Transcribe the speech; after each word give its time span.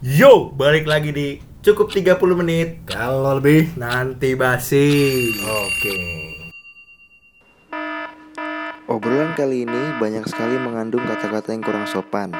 Yo, 0.00 0.48
balik 0.56 0.88
lagi 0.88 1.12
di 1.12 1.44
cukup 1.60 1.92
30 1.92 2.16
menit 2.32 2.88
Kalau 2.88 3.36
lebih 3.36 3.76
nanti 3.76 4.32
basi. 4.32 5.28
Oke 5.44 5.92
Obrolan 8.88 9.36
kali 9.36 9.68
ini 9.68 9.82
banyak 10.00 10.24
sekali 10.24 10.56
mengandung 10.56 11.04
kata-kata 11.04 11.52
yang 11.52 11.60
kurang 11.60 11.84
sopan. 11.84 12.32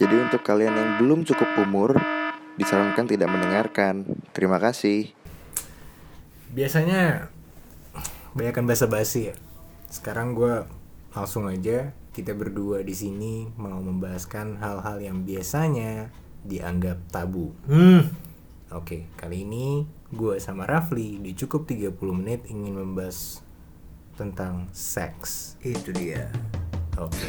Jadi 0.00 0.16
untuk 0.16 0.40
kalian 0.48 0.72
yang 0.72 0.90
belum 0.96 1.28
cukup 1.28 1.44
umur, 1.60 1.92
disarankan 2.56 3.04
tidak 3.04 3.28
mendengarkan. 3.28 4.08
Terima 4.32 4.56
kasih. 4.56 5.12
Biasanya 6.56 7.28
Banyakan 8.32 8.64
bahasa 8.64 8.88
basi 8.88 9.28
ya 9.28 9.36
Sekarang 9.92 10.32
gue 10.32 10.64
langsung 11.12 11.52
aja 11.52 11.92
Kita 12.16 12.32
berdua 12.32 12.80
di 12.80 12.96
sini 12.96 13.44
mau 13.60 13.76
membahaskan 13.84 14.56
hal-hal 14.56 15.04
yang 15.04 15.28
biasanya 15.28 16.23
dianggap 16.44 17.00
tabu 17.08 17.50
Hmm, 17.64 18.08
Oke, 18.70 19.06
kali 19.14 19.42
ini 19.42 19.82
gue 20.08 20.36
sama 20.36 20.64
Rafli 20.64 21.16
di 21.16 21.32
cukup 21.32 21.64
30 21.64 21.94
menit 22.12 22.46
ingin 22.46 22.74
membahas 22.74 23.38
tentang 24.14 24.66
seks 24.70 25.58
itu 25.60 25.90
dia. 25.90 26.30
Oke 26.94 27.26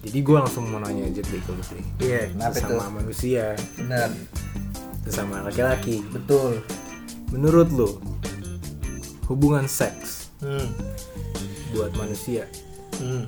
Jadi 0.00 0.18
gue 0.20 0.36
langsung 0.36 0.66
mau 0.66 0.78
nanya 0.78 1.06
aja 1.06 1.22
deh 1.22 1.40
kalau 1.40 1.62
sih 1.62 1.80
Iya, 1.98 2.28
kenapa 2.30 2.54
itu? 2.54 2.66
Sesama 2.66 2.88
manusia, 2.92 3.44
Benar. 3.74 4.10
sesama 5.02 5.34
laki-laki 5.42 6.02
Betul. 6.06 6.60
Menurut 7.30 7.68
lo 7.70 7.90
hubungan 9.26 9.64
seks 9.64 10.28
Hmm. 10.38 10.68
buat 11.70 11.94
manusia 11.94 12.44
Hmm. 12.94 13.24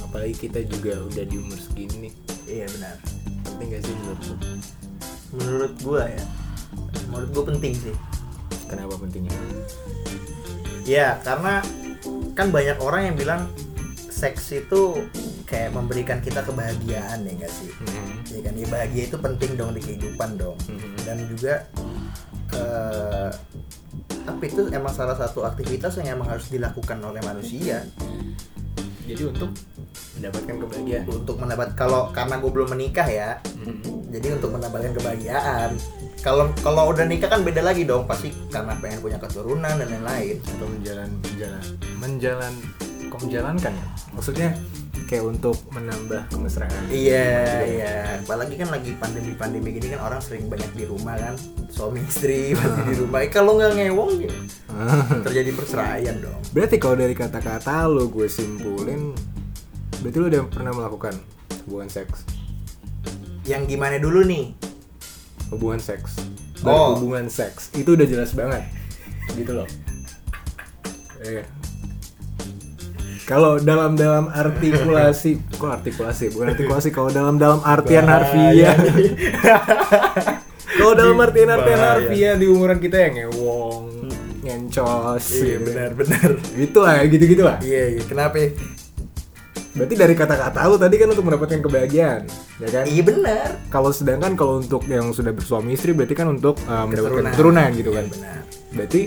apalagi 0.00 0.46
kita 0.46 0.62
juga 0.62 1.00
udah 1.00 1.24
di 1.24 1.36
umur 1.36 1.56
segini 1.56 2.12
Iya 2.44 2.66
benar. 2.70 2.96
Penting 3.58 3.74
gak 3.74 3.82
sih 3.82 3.94
menurut 3.98 4.22
lo 4.22 4.34
Menurut 5.28 5.72
gua 5.82 6.02
ya. 6.06 6.24
Menurut 7.10 7.30
gua 7.34 7.44
penting 7.50 7.74
sih. 7.74 7.94
kenapa 8.70 8.94
pentingnya 9.00 9.32
Ya, 10.86 11.18
karena 11.26 11.64
kan 12.38 12.54
banyak 12.54 12.78
orang 12.78 13.12
yang 13.12 13.16
bilang 13.18 13.42
seks 14.08 14.52
itu 14.54 15.02
kayak 15.42 15.72
memberikan 15.74 16.20
kita 16.22 16.44
kebahagiaan 16.46 17.26
ya 17.26 17.32
enggak 17.34 17.50
sih? 17.50 17.68
Mhm. 17.74 18.08
Ya 18.30 18.40
kan, 18.46 18.52
ya 18.54 18.66
bahagia 18.70 19.02
itu 19.10 19.16
penting 19.18 19.50
dong 19.58 19.74
di 19.74 19.80
kehidupan 19.82 20.38
dong. 20.38 20.56
Mhm. 20.70 20.94
Dan 21.02 21.16
juga 21.26 21.66
eh 22.54 23.30
apa 24.28 24.42
itu 24.44 24.68
emang 24.70 24.92
salah 24.92 25.16
satu 25.16 25.42
aktivitas 25.42 25.98
yang 25.98 26.20
emang 26.20 26.28
harus 26.30 26.52
dilakukan 26.52 27.00
oleh 27.00 27.20
manusia 27.24 27.80
jadi 29.08 29.32
untuk 29.32 29.56
mendapatkan 30.18 30.54
kebahagiaan. 30.58 31.04
Untuk 31.06 31.36
mendapat 31.38 31.68
kalau 31.72 32.10
karena 32.10 32.34
gue 32.36 32.50
belum 32.50 32.68
menikah 32.70 33.06
ya 33.06 33.30
Mhm. 33.62 34.10
jadi 34.10 34.26
untuk 34.34 34.50
mendapatkan 34.52 34.92
kebahagiaan 34.94 35.70
kalau 36.18 36.50
kalau 36.60 36.90
udah 36.90 37.06
nikah 37.06 37.30
kan 37.30 37.46
beda 37.46 37.62
lagi 37.62 37.86
dong 37.86 38.02
pasti 38.04 38.34
karena 38.50 38.74
pengen 38.76 38.98
punya 38.98 39.18
keturunan 39.18 39.74
dan 39.78 39.86
lain-lain. 39.86 40.36
Atau 40.42 40.66
menjalan 40.66 41.08
menjalan 41.22 41.62
menjalan 41.96 42.52
kok 43.08 43.20
menjalankan 43.22 43.72
ya? 43.72 43.86
Maksudnya 44.12 44.50
kayak 45.08 45.24
untuk 45.24 45.56
menambah 45.72 46.28
kemesraan. 46.28 46.84
Iya 46.92 47.32
iya. 47.64 47.96
apalagi 48.20 48.60
kan 48.60 48.68
lagi 48.68 48.92
pandemi 48.98 49.32
pandemi 49.32 49.72
gini 49.72 49.96
kan 49.96 50.04
orang 50.04 50.20
sering 50.20 50.52
banyak 50.52 50.68
di 50.76 50.84
rumah 50.84 51.16
kan 51.16 51.32
suami 51.72 52.04
istri 52.04 52.52
masih 52.58 52.82
di 52.84 52.94
rumah. 52.98 53.24
Eh, 53.24 53.30
kalau 53.32 53.56
nggak 53.56 53.72
ngewong 53.78 54.20
ya 54.20 54.34
terjadi 55.24 55.50
perceraian 55.56 56.16
dong. 56.20 56.36
Berarti 56.52 56.76
kalau 56.76 56.96
dari 56.98 57.16
kata-kata 57.16 57.88
lo 57.88 58.10
gue 58.10 58.28
simpulin 58.28 59.16
berarti 60.02 60.16
lo 60.18 60.26
udah 60.30 60.42
pernah 60.46 60.72
melakukan 60.74 61.14
hubungan 61.66 61.90
seks? 61.90 62.24
Yang 63.48 63.76
gimana 63.76 63.96
dulu 63.98 64.24
nih? 64.24 64.54
Hubungan 65.50 65.80
seks. 65.80 66.20
Oh. 66.66 66.98
hubungan 66.98 67.30
seks. 67.30 67.70
Itu 67.74 67.94
udah 67.94 68.06
jelas 68.06 68.34
banget. 68.34 68.66
Gitu 69.34 69.52
loh. 69.54 69.68
Iya. 71.18 71.44
kalau 73.28 73.60
dalam 73.60 73.92
dalam 73.92 74.32
artikulasi 74.32 75.36
kok 75.60 75.82
artikulasi? 75.82 76.32
Bukan 76.32 76.56
artikulasi 76.56 76.88
kalau 76.94 77.12
dalam 77.12 77.36
dalam 77.36 77.60
artian 77.60 78.08
harfiah. 78.08 78.74
Kalau 80.78 80.94
dalam 80.94 81.18
artian 81.18 81.50
artian 81.50 81.80
Bahaya. 81.80 81.90
harfiah 81.98 82.34
di 82.38 82.46
umuran 82.46 82.78
kita 82.78 83.02
yang 83.02 83.14
ngewong 83.18 83.90
ngencos 84.46 85.26
iya 85.42 85.58
gitu. 85.58 85.64
benar-benar 85.66 86.30
gitu 86.54 86.78
lah 86.78 86.96
gitu 87.04 87.24
gitu 87.26 87.42
lah 87.42 87.56
iya 87.66 87.98
iya. 87.98 88.02
Kenapa 88.06 88.36
ya? 88.38 88.48
Berarti 89.78 89.94
dari 89.94 90.14
kata-kata 90.18 90.58
lu 90.66 90.76
tadi 90.76 90.98
kan 90.98 91.08
untuk 91.14 91.24
mendapatkan 91.30 91.62
kebahagiaan 91.62 92.20
ya 92.58 92.68
kan? 92.74 92.84
Iya 92.90 93.02
benar. 93.06 93.48
Kalau 93.70 93.90
sedangkan 93.94 94.34
kalau 94.34 94.58
untuk 94.58 94.82
yang 94.90 95.14
sudah 95.14 95.30
bersuami 95.30 95.78
istri 95.78 95.94
berarti 95.94 96.18
kan 96.18 96.26
untuk 96.26 96.58
uh, 96.66 96.82
mendapatkan 96.84 97.30
Keturunan. 97.30 97.70
gitu 97.78 97.90
kan? 97.94 98.04
Iya, 98.04 98.14
benar. 98.18 98.40
Berarti 98.74 99.00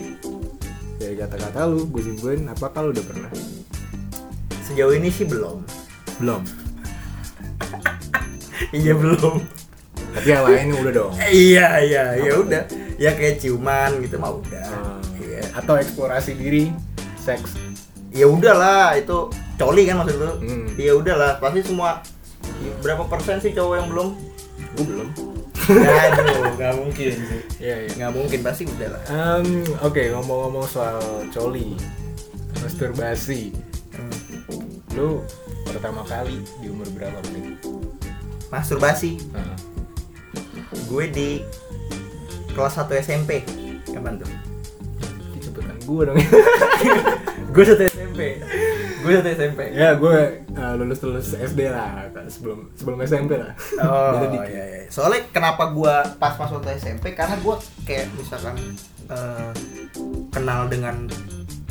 dari 0.95 1.15
kata-kata 1.19 1.59
lu 1.67 1.91
gue 1.91 2.01
simpulin 2.07 2.47
apakah 2.47 2.87
lu 2.87 2.89
udah 2.95 3.05
pernah? 3.05 3.31
Sejauh 4.63 4.95
ini 4.95 5.11
sih 5.11 5.27
belum. 5.27 5.59
Belum. 6.23 6.41
Iya 8.71 8.93
belum. 8.93 9.41
Tapi 10.11 10.27
yang 10.27 10.43
lain 10.45 10.67
udah 10.79 10.93
dong. 10.93 11.11
Iya 11.33 11.67
iya 11.81 12.03
ya 12.15 12.31
udah. 12.39 12.63
Ya 12.95 13.11
kayak 13.17 13.41
ciuman 13.41 13.99
gitu 14.05 14.15
mah 14.21 14.37
udah. 14.37 14.63
Hmm. 14.69 15.01
iya. 15.19 15.41
Atau 15.57 15.75
eksplorasi 15.75 16.37
diri 16.37 16.69
seks. 17.17 17.57
Ya 18.13 18.29
udahlah 18.29 18.95
itu 18.95 19.33
coli 19.61 19.83
kan 19.85 19.95
maksud 20.01 20.17
lu? 20.17 20.33
Hmm. 20.41 20.65
ya 20.73 20.93
udahlah 20.97 21.37
pasti 21.37 21.61
semua 21.61 22.01
berapa 22.81 23.05
persen 23.05 23.37
sih 23.37 23.53
cowok 23.53 23.75
yang 23.77 23.87
belum? 23.93 24.09
Gue 24.73 24.85
belum. 24.89 25.07
Aduh 25.69 26.49
nggak 26.57 26.73
mungkin 26.81 27.13
sih. 27.13 27.41
Iya 27.61 27.75
iya. 27.85 27.91
Nggak 28.01 28.11
mungkin 28.17 28.39
pasti 28.41 28.63
udah 28.65 28.89
lah. 28.97 29.01
Em, 29.13 29.61
oke 29.85 30.01
ngomong-ngomong 30.17 30.65
soal 30.65 30.97
coli 31.29 31.77
masturbasi. 32.65 33.53
Hmm. 33.93 34.17
lu 34.97 35.23
pertama 35.69 36.01
kali 36.09 36.41
di 36.59 36.67
umur 36.67 36.89
berapa 36.97 37.21
menit? 37.29 37.61
Masturbasi. 38.49 39.21
Nah, 39.31 39.55
gue 40.89 41.05
di 41.07 41.29
kelas 42.51 42.75
1 42.75 42.91
SMP 42.99 43.45
kapan 43.93 44.17
tuh? 44.19 44.31
Gue 45.85 46.07
dong. 46.07 46.17
Gue 47.51 47.67
satu 47.67 47.83
SMP 47.83 48.39
gue 49.01 49.11
satu 49.11 49.29
SMP 49.31 49.59
ya 49.71 49.93
gue 49.93 50.17
uh, 50.53 50.73
lulus 50.75 50.99
lulus 51.01 51.33
SD 51.33 51.67
lah 51.67 52.05
sebelum 52.27 52.69
sebelum 52.73 52.97
SMP 53.01 53.35
lah 53.35 53.51
Oh 53.81 54.21
iya, 54.45 54.45
iya. 54.45 54.81
Soalnya 54.87 55.23
kenapa 55.29 55.71
gua 55.71 56.03
pas 56.15 56.35
masuk 56.35 56.61
ke 56.61 56.75
SMP 56.75 57.11
karena 57.11 57.39
gua 57.39 57.55
kayak 57.81 58.11
misalkan 58.13 58.59
eh, 59.07 59.51
kenal 60.29 60.67
dengan 60.67 61.07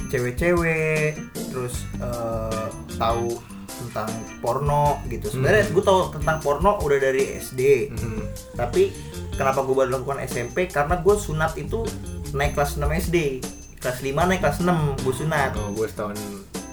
cewek-cewek, 0.08 1.20
terus 1.52 1.84
eh, 1.96 2.66
tahu 2.96 3.38
tentang 3.68 4.10
porno 4.40 4.98
gitu. 5.06 5.30
Sebenarnya 5.30 5.68
Hmm. 5.68 5.72
gua 5.72 5.84
tahu 5.84 6.00
tentang 6.16 6.36
porno 6.40 6.72
udah 6.80 6.98
dari 6.98 7.36
SD. 7.36 7.92
Mhm. 7.92 8.22
Tapi 8.56 8.90
kenapa 9.34 9.62
gua 9.62 9.84
baru 9.84 10.00
lakukan 10.00 10.20
SMP? 10.22 10.66
Karena 10.66 10.98
gua 10.98 11.14
sunat 11.14 11.54
itu 11.56 11.84
naik 12.32 12.56
kelas 12.56 12.76
6 12.76 12.90
SD. 12.90 13.40
Kelas 13.78 14.00
5 14.00 14.28
naik 14.28 14.40
kelas 14.40 14.58
6 14.60 14.96
gua 15.00 15.14
sunat. 15.14 15.50
oh 15.56 15.72
gue 15.72 15.86
setahun 15.86 16.16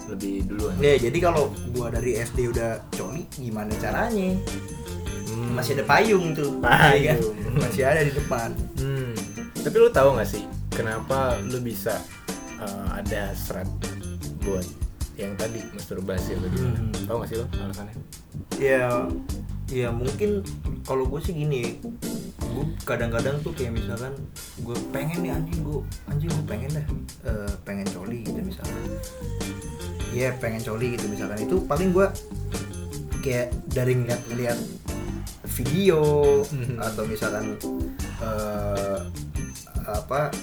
lebih 0.08 0.48
duluan 0.48 0.74
Ya, 0.80 0.96
jadi 0.98 1.18
kalau 1.20 1.52
gua 1.76 1.92
dari 1.92 2.16
SD 2.18 2.52
udah 2.52 2.80
coli, 2.96 3.28
gimana 3.36 3.72
caranya? 3.78 4.36
Hmm. 5.28 5.54
Masih 5.60 5.76
ada 5.78 5.86
payung 5.86 6.32
tuh, 6.34 6.58
Payung. 6.64 7.04
ya 7.04 7.14
kan? 7.14 7.20
Masih 7.68 7.84
ada 7.84 8.02
di 8.02 8.14
depan. 8.16 8.50
Hmm. 8.80 9.14
Tapi 9.60 9.76
lu 9.76 9.90
tahu 9.92 10.16
gak 10.16 10.30
sih 10.30 10.44
kenapa 10.72 11.36
lu 11.44 11.60
bisa 11.60 12.00
uh, 12.62 12.88
ada 12.96 13.36
serat 13.36 13.68
buat 14.46 14.64
yang 15.18 15.34
tadi 15.36 15.60
masturbasi 15.76 16.38
atau 16.38 16.50
gimana? 16.54 16.80
Hmm. 16.80 16.94
Tahu 17.06 17.16
gak 17.26 17.30
sih 17.30 17.38
lo 17.42 17.46
alasannya? 17.52 17.96
Ya, 18.58 18.86
ya 19.68 19.90
mungkin 19.92 20.46
kalau 20.88 21.04
gue 21.10 21.20
sih 21.20 21.36
gini, 21.36 21.78
gue 22.58 22.66
kadang-kadang 22.84 23.38
tuh 23.40 23.54
kayak 23.54 23.70
misalkan 23.72 24.18
gue 24.58 24.78
pengen 24.90 25.22
nih 25.22 25.32
anjing 25.32 25.62
gue, 25.62 25.80
anjing 26.08 26.26
gue 26.28 26.46
pengen 26.46 26.70
dah, 26.74 26.86
eh, 27.24 27.54
pengen 27.62 27.86
coli 27.88 28.24
gitu 28.24 28.40
misalkan. 28.42 28.82
Iya 30.10 30.34
pengen 30.36 30.62
coli 30.62 30.98
gitu 30.98 31.06
misalkan 31.06 31.38
itu 31.40 31.62
paling 31.64 31.94
gue 31.94 32.08
kayak 33.20 33.54
dari 33.68 33.94
ngeliat-ngeliat 33.96 34.58
video 35.48 36.02
Mhm. 36.44 36.78
atau 36.80 37.04
misalkan 37.06 37.54
eh, 38.18 39.00
apa 39.86 40.34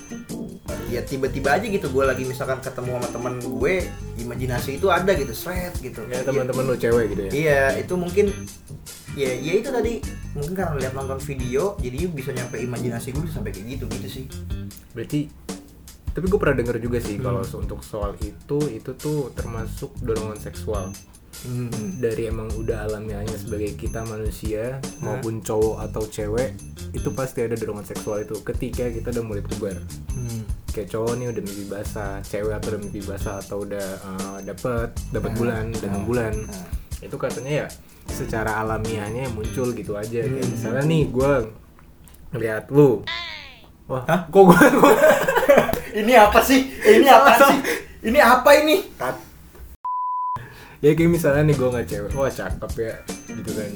ya 0.86 1.02
tiba-tiba 1.02 1.52
aja 1.52 1.66
gitu 1.66 1.90
gue 1.90 2.04
lagi 2.06 2.22
misalkan 2.22 2.60
ketemu 2.60 2.96
sama 2.96 3.08
temen 3.10 3.34
gue 3.42 3.74
imajinasi 4.16 4.78
itu 4.78 4.86
ada 4.88 5.10
gitu 5.12 5.34
seret 5.34 5.74
gitu 5.76 6.06
Ya 6.06 6.22
teman-teman 6.22 6.64
lu 6.64 6.76
cewek 6.76 7.12
gitu 7.12 7.22
ya? 7.24 7.30
Iya, 7.34 7.60
itu 7.76 7.94
mungkin 7.94 8.30
ya 9.14 9.30
ya 9.32 9.52
itu 9.54 9.68
tadi 9.68 10.02
mungkin 10.32 10.52
karena 10.52 10.74
lihat 10.76 10.92
nonton 10.92 11.18
video 11.18 11.78
jadi 11.78 12.06
bisa 12.08 12.30
nyampe 12.30 12.58
imajinasi 12.58 13.10
gue 13.10 13.26
sampai 13.26 13.50
kayak 13.50 13.66
gitu 13.72 13.84
gitu 13.88 14.08
sih. 14.12 14.24
Berarti 14.90 15.30
tapi 16.10 16.24
gue 16.24 16.38
pernah 16.38 16.54
denger 16.54 16.78
juga 16.78 16.98
sih 16.98 17.16
Hmm. 17.16 17.24
kalau 17.24 17.42
untuk 17.42 17.80
soal 17.80 18.14
itu 18.20 18.58
itu 18.68 18.90
tuh 18.94 19.30
termasuk 19.32 19.94
dorongan 19.98 20.38
seksual 20.38 20.94
Hmm. 21.34 21.98
dari 21.98 22.30
emang 22.30 22.46
udah 22.54 22.86
alamiahnya 22.86 23.34
sebagai 23.34 23.74
kita 23.74 24.06
manusia 24.06 24.78
maupun 25.02 25.42
cowok 25.42 25.82
atau 25.82 26.06
cewek 26.06 26.54
itu 26.90 27.10
pasti 27.10 27.42
ada 27.42 27.52
dorongan 27.52 27.82
seksual 27.82 28.22
itu 28.22 28.38
ketika 28.40 28.86
kita 28.86 29.10
udah 29.10 29.24
mulai 29.26 29.42
puber 29.42 29.74
Hmm. 30.14 30.46
kayak 30.70 30.88
cowok 30.88 31.18
nih 31.18 31.26
udah 31.28 31.42
mimpi 31.42 31.64
basah 31.66 32.22
cewek 32.22 32.54
atau 32.54 32.68
udah 32.70 32.80
mimpi 32.80 33.00
basah 33.02 33.34
atau 33.36 33.66
udah 33.66 33.88
uh, 34.00 34.38
dapet 34.40 34.94
dapet 35.10 35.30
bulan 35.34 35.74
dan 35.74 35.88
enam 35.90 36.02
bulan 36.06 36.32
itu 37.04 37.16
katanya 37.20 37.52
ya 37.64 37.66
secara 38.08 38.64
alamiahnya 38.64 39.28
muncul 39.32 39.70
gitu 39.76 39.92
aja 39.96 40.24
kayak 40.24 40.48
misalnya 40.48 40.82
nih 40.84 41.02
gue 41.08 41.32
ngeliat 42.32 42.64
lu 42.72 43.04
wah 43.86 44.02
Hah? 44.08 44.20
kok 44.28 44.42
gue 44.48 44.58
Ini 45.94 46.10
apa 46.18 46.42
sih? 46.42 46.74
Ini 46.82 47.06
apa 47.06 47.38
sih? 47.38 47.58
Ini 48.02 48.18
apa 48.18 48.50
ini? 48.58 48.82
ya 50.84 50.92
kayak 50.92 51.16
misalnya 51.16 51.48
nih 51.48 51.56
gue 51.56 51.68
nggak 51.72 51.86
cewek 51.88 52.12
wah 52.12 52.28
cakep 52.28 52.72
ya 52.76 52.94
gitu 53.32 53.50
kan 53.56 53.70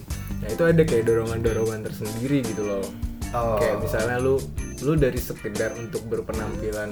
nah 0.45 0.49
itu 0.53 0.63
ada 0.69 0.83
kayak 0.85 1.05
dorongan 1.09 1.41
dorongan 1.41 1.81
tersendiri 1.89 2.45
gitu 2.45 2.69
loh 2.69 2.85
Oh. 3.33 3.57
kayak 3.57 3.81
misalnya 3.81 4.17
lu 4.21 4.37
lu 4.81 4.95
dari 4.95 5.17
sekedar 5.17 5.75
untuk 5.75 6.03
berpenampilan 6.05 6.91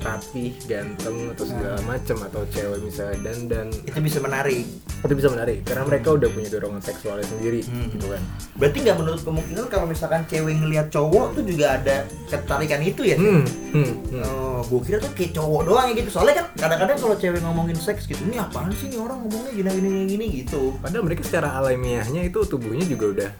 rapih 0.00 0.56
ganteng 0.64 1.28
atau 1.28 1.44
segala 1.44 1.76
macem 1.84 2.16
atau 2.22 2.40
cewek 2.48 2.80
misalnya 2.80 3.20
dan 3.22 3.38
dan 3.46 3.66
Itu 3.84 4.00
bisa 4.00 4.16
menarik. 4.18 4.64
itu 5.00 5.12
bisa 5.14 5.28
menarik 5.28 5.60
karena 5.62 5.84
mereka 5.84 6.12
udah 6.12 6.28
punya 6.28 6.48
dorongan 6.50 6.80
seksualnya 6.80 7.24
sendiri 7.26 7.60
Hmm. 7.62 7.88
gitu 7.90 8.04
kan 8.06 8.20
Berarti 8.54 8.78
nggak 8.80 8.96
menurut 8.96 9.20
kemungkinan 9.20 9.64
kalau 9.66 9.84
misalkan 9.84 10.24
cewek 10.24 10.52
ngelihat 10.54 10.88
cowok 10.88 11.26
tuh 11.34 11.42
juga 11.42 11.66
ada 11.74 11.96
ketarikan 12.28 12.80
itu 12.80 13.02
ya? 13.02 13.16
Hmm, 13.16 13.40
hmm, 13.72 13.92
hmm. 14.06 14.22
Oh, 14.22 14.60
gue 14.62 14.80
kira 14.82 14.96
tuh 14.98 15.08
kayak 15.10 15.32
cowok 15.32 15.60
doang 15.64 15.86
ya 15.88 15.94
gitu. 15.96 16.10
Soalnya 16.10 16.34
kan 16.34 16.46
kadang-kadang 16.58 16.96
kalau 16.98 17.16
cewek 17.16 17.40
ngomongin 17.40 17.72
seks 17.74 18.04
gitu, 18.04 18.20
ini 18.22 18.36
apaan 18.36 18.68
sih 18.70 18.88
nih 18.88 19.00
orang 19.00 19.24
ngomongnya 19.24 19.52
gini 19.54 19.70
gini, 19.72 19.88
gini 20.06 20.26
gitu. 20.38 20.76
padahal 20.76 21.00
mereka 21.02 21.24
secara 21.24 21.56
alamiahnya 21.56 22.20
itu 22.22 22.40
tubuhnya 22.42 22.84
juga 22.84 23.04
udah 23.10 23.30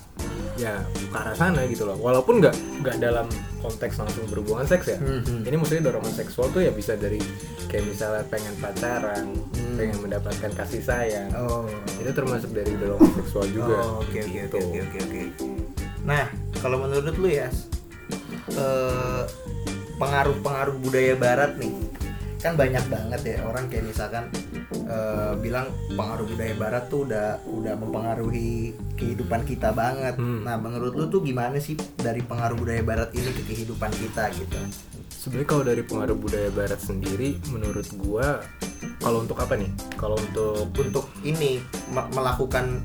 ya 0.61 0.77
ke 0.87 1.17
arah 1.17 1.33
sana 1.33 1.65
gitu 1.65 1.83
loh 1.83 1.97
walaupun 1.97 2.39
nggak 2.39 2.53
nggak 2.79 2.97
dalam 2.99 3.25
konteks 3.59 3.97
langsung 3.97 4.29
berhubungan 4.29 4.63
seks 4.63 4.87
ya 4.89 4.99
Hmm, 4.99 5.41
ini 5.41 5.57
maksudnya 5.57 5.89
dorongan 5.89 6.13
seksual 6.13 6.49
tuh 6.51 6.61
ya 6.61 6.71
bisa 6.71 6.95
dari 6.95 7.17
kayak 7.67 7.85
misalnya 7.87 8.21
pengen 8.27 8.53
pacaran 8.55 9.27
pengen 9.75 9.97
mendapatkan 9.99 10.51
kasih 10.55 10.81
sayang 10.81 11.33
Oh. 11.33 11.65
itu 11.97 12.11
termasuk 12.11 12.53
dari 12.53 12.73
dorongan 12.75 13.09
seksual 13.17 13.49
juga 13.49 13.77
Oh, 13.79 14.01
oke 14.01 14.13
oke 14.13 14.21
oke 14.21 14.37
Gitu. 14.43 14.57
oke 14.61 14.79
oke 14.79 14.99
oke. 15.01 15.23
Nah, 16.03 16.25
kalau 16.57 16.77
menurut 16.79 17.15
lu 17.15 17.29
ya 17.31 17.49
eh, 18.51 19.23
pengaruh-pengaruh 19.97 20.77
budaya 20.79 21.15
barat 21.15 21.53
nih. 21.57 21.73
Kan 22.41 22.57
banyak 22.57 22.85
banget 22.89 23.21
ya 23.37 23.37
orang 23.45 23.69
kayak 23.69 23.85
misalkan 23.85 24.33
eh, 24.73 25.33
bilang 25.39 25.69
pengaruh 25.93 26.25
budaya 26.25 26.55
barat 26.57 26.85
tuh 26.89 27.05
udah 27.05 27.37
udah 27.45 27.75
mempengaruhi 27.77 28.73
kehidupan 28.97 29.45
kita 29.45 29.77
banget. 29.77 30.17
Hmm. 30.17 30.49
Nah, 30.49 30.57
menurut 30.57 30.97
lu 30.97 31.05
tuh 31.13 31.21
gimana 31.21 31.61
sih 31.61 31.77
dari 32.01 32.25
pengaruh 32.25 32.57
budaya 32.57 32.81
barat 32.81 33.13
ini 33.13 33.29
ke 33.33 33.43
kehidupan 33.45 33.93
kita 33.93 34.33
gitu? 34.35 34.57
sebenarnya 35.21 35.49
kalau 35.53 35.65
dari 35.69 35.83
pengaruh 35.85 36.17
budaya 36.17 36.49
barat 36.49 36.81
sendiri 36.81 37.37
menurut 37.53 37.85
gua 38.01 38.41
kalau 39.05 39.21
untuk 39.21 39.37
apa 39.37 39.53
nih 39.53 39.69
kalau 40.01 40.17
untuk 40.17 40.73
Untuk 40.81 41.13
ini 41.29 41.61
me- 41.93 42.09
melakukan 42.17 42.81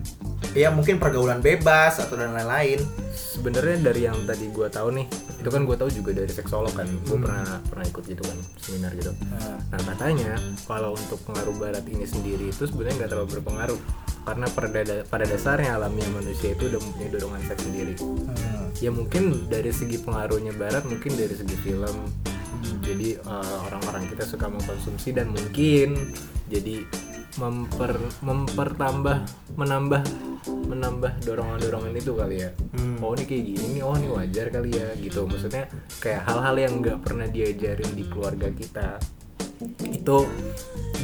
ya 0.52 0.68
mungkin 0.68 1.00
pergaulan 1.00 1.40
bebas 1.40 1.96
atau 1.96 2.20
dan 2.20 2.36
lain-lain. 2.36 2.84
sebenarnya 3.16 3.80
dari 3.80 4.02
yang 4.04 4.20
tadi 4.28 4.52
gua 4.52 4.68
tahu 4.68 4.92
nih 4.92 5.08
itu 5.46 5.54
kan 5.54 5.62
gua 5.62 5.78
tahu 5.78 5.94
juga 5.94 6.18
dari 6.18 6.32
seksolog 6.34 6.74
kan 6.74 6.90
gua 7.06 7.22
pernah 7.22 7.46
pernah 7.70 7.86
ikut 7.86 8.04
gitu 8.10 8.24
kan 8.26 8.38
seminar 8.58 8.92
gitu 8.98 9.14
Nah, 9.30 9.62
Nah 9.70 9.82
katanya 9.94 10.34
kalau 10.66 10.98
untuk 10.98 11.22
pengaruh 11.22 11.54
barat 11.54 11.86
ini 11.86 12.02
sendiri 12.10 12.50
itu 12.50 12.66
sebenarnya 12.66 13.06
nggak 13.06 13.12
terlalu 13.14 13.30
berpengaruh 13.38 13.80
karena 14.26 14.46
pada 14.50 14.82
da- 14.82 15.06
pada 15.06 15.26
dasarnya 15.30 15.78
alamiah 15.78 16.10
manusia 16.10 16.58
itu 16.58 16.66
udah 16.66 16.82
mempunyai 16.82 17.12
dorongan 17.14 17.42
seks 17.46 17.62
sendiri. 17.62 17.94
hmm. 17.94 18.66
Ya 18.82 18.90
mungkin 18.90 19.46
dari 19.46 19.70
segi 19.70 20.02
pengaruhnya 20.02 20.58
barat 20.58 20.82
mungkin 20.90 21.14
dari 21.14 21.38
segi 21.38 21.54
film. 21.62 21.96
Jadi 22.82 23.22
eh, 23.22 23.58
orang-orang 23.70 24.10
kita 24.10 24.26
suka 24.26 24.50
mengkonsumsi 24.50 25.14
dan 25.14 25.30
mungkin 25.30 26.10
jadi 26.50 26.82
memper 27.36 28.00
mempertambah 28.24 29.18
menambah 29.60 30.02
menambah 30.46 31.14
dorongan-dorongan 31.26 31.94
itu 31.98 32.12
kali 32.16 32.36
ya. 32.48 32.50
Hmm. 32.76 33.02
Oh 33.04 33.12
ini 33.18 33.24
kayak 33.28 33.44
gini 33.44 33.66
nih, 33.80 33.82
oh 33.84 33.96
ini 33.98 34.08
wajar 34.08 34.46
kali 34.54 34.72
ya 34.72 34.88
gitu. 34.98 35.28
Maksudnya 35.28 35.68
kayak 36.00 36.22
hal-hal 36.26 36.56
yang 36.56 36.74
nggak 36.80 36.98
pernah 37.04 37.28
diajarin 37.28 37.92
di 37.94 38.04
keluarga 38.08 38.48
kita 38.52 39.00
itu 39.88 40.18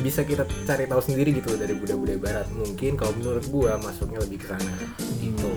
bisa 0.04 0.28
kita 0.28 0.44
cari 0.68 0.83
tahu 0.83 1.00
sendiri 1.00 1.31
gitu 1.36 1.56
dari 1.56 1.72
budaya-budaya 1.75 2.19
barat. 2.19 2.48
Mungkin 2.51 3.00
kalau 3.00 3.13
menurut 3.16 3.45
gua 3.51 3.80
masuknya 3.80 4.19
lebih 4.24 4.44
ke 4.44 4.48
sana 4.51 4.75
gitu. 5.19 5.51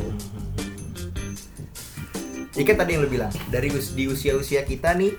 Jadi 2.54 2.64
kan 2.70 2.76
tadi 2.78 2.90
yang 2.94 3.02
lu 3.02 3.10
bilang 3.10 3.34
dari 3.50 3.66
us- 3.74 3.98
di 3.98 4.06
usia-usia 4.06 4.62
kita 4.62 4.94
nih 4.94 5.10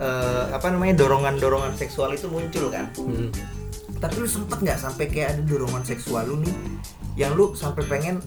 eh, 0.00 0.44
apa 0.56 0.72
namanya 0.72 1.04
dorongan-dorongan 1.04 1.76
seksual 1.76 2.16
itu 2.16 2.32
muncul 2.32 2.72
kan. 2.72 2.88
Hmm. 2.96 3.28
Tapi 4.02 4.14
lu 4.18 4.26
sempet 4.26 4.58
nggak 4.58 4.76
sampai 4.76 5.06
kayak 5.06 5.38
ada 5.38 5.42
dorongan 5.46 5.86
seksual 5.86 6.26
lu 6.26 6.42
nih 6.42 6.54
yang 7.14 7.38
lu 7.38 7.54
sampai 7.54 7.86
pengen 7.86 8.18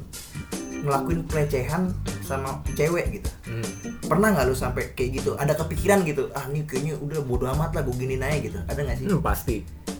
ngelakuin 0.86 1.26
pelecehan 1.26 1.92
sama 2.22 2.62
cewek 2.74 3.20
gitu. 3.20 3.30
Hmm. 3.50 3.66
Pernah 4.06 4.32
nggak 4.34 4.46
lu 4.48 4.56
sampai 4.56 4.96
kayak 4.96 5.20
gitu? 5.20 5.36
Ada 5.36 5.58
kepikiran 5.58 6.06
gitu? 6.06 6.30
Ah 6.32 6.46
nih 6.48 6.64
kayaknya 6.64 6.96
udah 6.96 7.20
bodo 7.22 7.50
amat 7.52 7.76
lah 7.76 7.82
gue 7.84 7.96
gini 7.96 8.16
aja 8.16 8.38
gitu. 8.40 8.58
Ada 8.66 8.80
nggak 8.80 8.98
sih? 8.98 9.06
Hmm, 9.06 9.20
pasti 9.20 9.56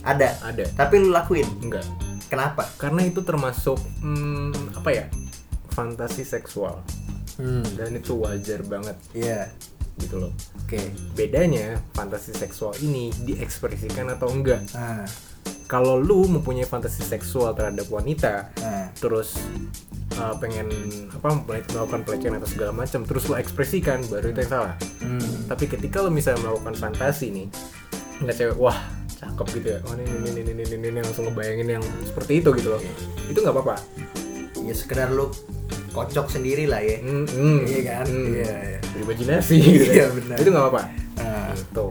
Ada. 0.06 0.38
ada. 0.46 0.64
Tapi 0.78 0.96
lu 1.02 1.10
lakuin. 1.10 1.46
Enggak. 1.60 1.84
Kenapa? 2.30 2.70
Karena 2.78 3.02
itu 3.04 3.20
termasuk 3.22 3.78
hmm, 4.00 4.78
apa 4.78 4.90
ya? 4.90 5.06
Fantasi 5.70 6.24
seksual 6.24 6.80
Hmm. 7.36 7.68
dan 7.76 7.92
itu 7.92 8.16
wajar 8.16 8.64
banget 8.64 8.96
Iya. 9.12 9.52
gitu 10.00 10.24
loh. 10.24 10.32
Oke. 10.64 10.80
Bedanya 11.20 11.84
fantasi 11.92 12.32
seksual 12.32 12.72
ini 12.80 13.12
diekspresikan 13.28 14.08
atau 14.08 14.32
enggak. 14.32 14.64
Nah. 14.72 15.04
Kalau 15.66 15.98
lu 15.98 16.30
mempunyai 16.30 16.64
fantasi 16.64 17.02
seksual 17.02 17.58
terhadap 17.58 17.90
wanita, 17.90 18.54
Nah. 18.62 18.86
terus 18.94 19.34
uh, 20.14 20.38
pengen 20.38 20.70
apa 21.10 21.42
melakukan 21.42 22.06
pelecehan 22.06 22.38
atau 22.38 22.46
segala 22.46 22.72
macam, 22.72 23.02
terus 23.02 23.26
lu 23.26 23.34
ekspresikan, 23.34 24.06
baru 24.06 24.30
itu 24.30 24.46
yang 24.46 24.52
salah. 24.52 24.74
Hmm. 25.02 25.50
Tapi 25.50 25.66
ketika 25.66 26.06
lu 26.06 26.14
misalnya 26.14 26.46
melakukan 26.46 26.78
fantasi 26.78 27.34
nih, 27.34 27.48
nggak 28.22 28.36
cewek, 28.36 28.58
wah 28.62 28.78
cakep 29.16 29.48
gitu 29.58 29.68
ya, 29.74 29.80
oh 29.84 29.94
ini 29.96 30.06
ini 30.06 30.30
ini 30.30 30.52
ini 30.54 30.64
ini, 30.70 30.88
ini, 30.92 31.00
langsung 31.02 31.26
ngebayangin 31.26 31.68
yang 31.80 31.84
seperti 32.06 32.46
itu 32.46 32.50
gitu 32.54 32.70
loh, 32.70 32.82
itu 33.26 33.40
nggak 33.42 33.56
apa-apa. 33.58 33.76
Ya 34.62 34.74
sekedar 34.74 35.10
lu 35.10 35.34
kocok 35.92 36.28
sendiri 36.30 36.68
lah 36.68 36.84
ya. 36.84 37.00
Hmm, 37.02 37.26
hmm, 37.26 37.60
Iya 37.66 37.82
kan? 37.88 38.06
hmm. 38.06 38.26
Iya, 38.28 38.54
iya. 38.70 38.80
Berimajinasi 38.94 39.56
gitu 39.58 39.86
Iya, 39.90 40.06
ya. 40.06 40.06
benar. 40.14 40.36
Itu 40.38 40.50
nggak 40.52 40.64
apa-apa. 40.68 40.84
Nah. 41.18 41.50
Gitu. 41.56 41.86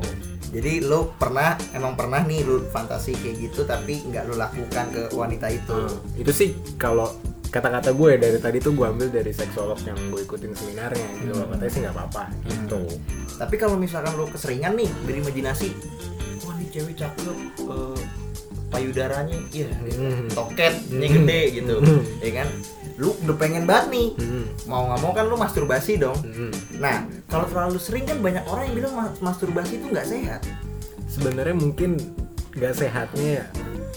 Jadi 0.54 0.80
lu 0.80 1.11
pernah 1.12 1.52
emang 1.73 1.92
pernah 1.92 2.23
nih 2.23 2.40
lu 2.40 2.62
fantasi 2.64 3.11
kayak 3.12 3.37
gitu 3.42 3.66
tapi 3.66 3.99
nggak 4.00 4.23
lu 4.25 4.34
lakukan 4.34 4.87
ke 4.88 5.02
wanita 5.11 5.50
itu. 5.50 5.75
Hmm, 5.75 5.99
itu 6.14 6.30
sih 6.30 6.50
kalau 6.76 7.11
kata-kata 7.50 7.90
gue 7.90 8.11
dari 8.16 8.38
tadi 8.38 8.58
tuh 8.58 8.70
gue 8.73 8.82
ambil 8.84 9.11
dari 9.11 9.30
seksolog 9.30 9.78
yang 9.80 9.94
gue 10.08 10.20
ikutin 10.20 10.50
seminarnya 10.52 11.06
gitu 11.18 11.32
loh 11.32 11.46
katanya 11.49 11.70
sih 11.70 11.80
nggak 11.82 11.94
apa-apa 11.94 12.23
gitu 12.44 12.80
Tapi 13.34 13.54
kalau 13.54 13.75
misalkan 13.75 14.14
lu 14.14 14.26
keseringan 14.26 14.75
nih 14.75 14.90
berimajinasi, 15.02 15.75
wah 16.40 16.54
nih 16.54 16.70
cewek 16.70 16.94
cakep, 16.94 17.34
eh, 17.61 17.99
payudaranya, 18.68 19.38
iya, 19.50 19.70
Hmm. 19.70 20.26
toketnya 20.28 20.70
Hmm. 21.02 21.14
gede 21.18 21.40
gitu, 21.52 21.75
Hmm. 21.78 22.02
ya 22.18 22.30
kan? 22.32 22.49
Lu 22.96 23.12
udah 23.18 23.34
pengen 23.34 23.64
banget 23.64 23.90
nih, 23.90 24.08
Hmm, 24.16 24.46
mau 24.64 24.86
nggak 24.86 25.00
mau 25.00 25.12
kan 25.12 25.24
lu 25.24 25.34
masturbasi 25.34 25.96
dong. 25.96 26.14
hmm. 26.16 26.78
Nah, 26.78 26.96
kalau 27.26 27.44
terlalu 27.44 27.76
sering 27.76 28.04
kan 28.04 28.18
banyak 28.18 28.44
orang 28.44 28.64
yang 28.64 28.76
bilang 28.76 28.94
ma- 28.94 29.16
masturbasi 29.22 29.76
itu 29.76 29.86
nggak 29.88 30.06
sehat. 30.06 30.40
sebenarnya 31.06 31.54
mungkin 31.54 31.94
nggak 32.52 32.74
sehatnya 32.76 33.28
ya. 33.36 33.46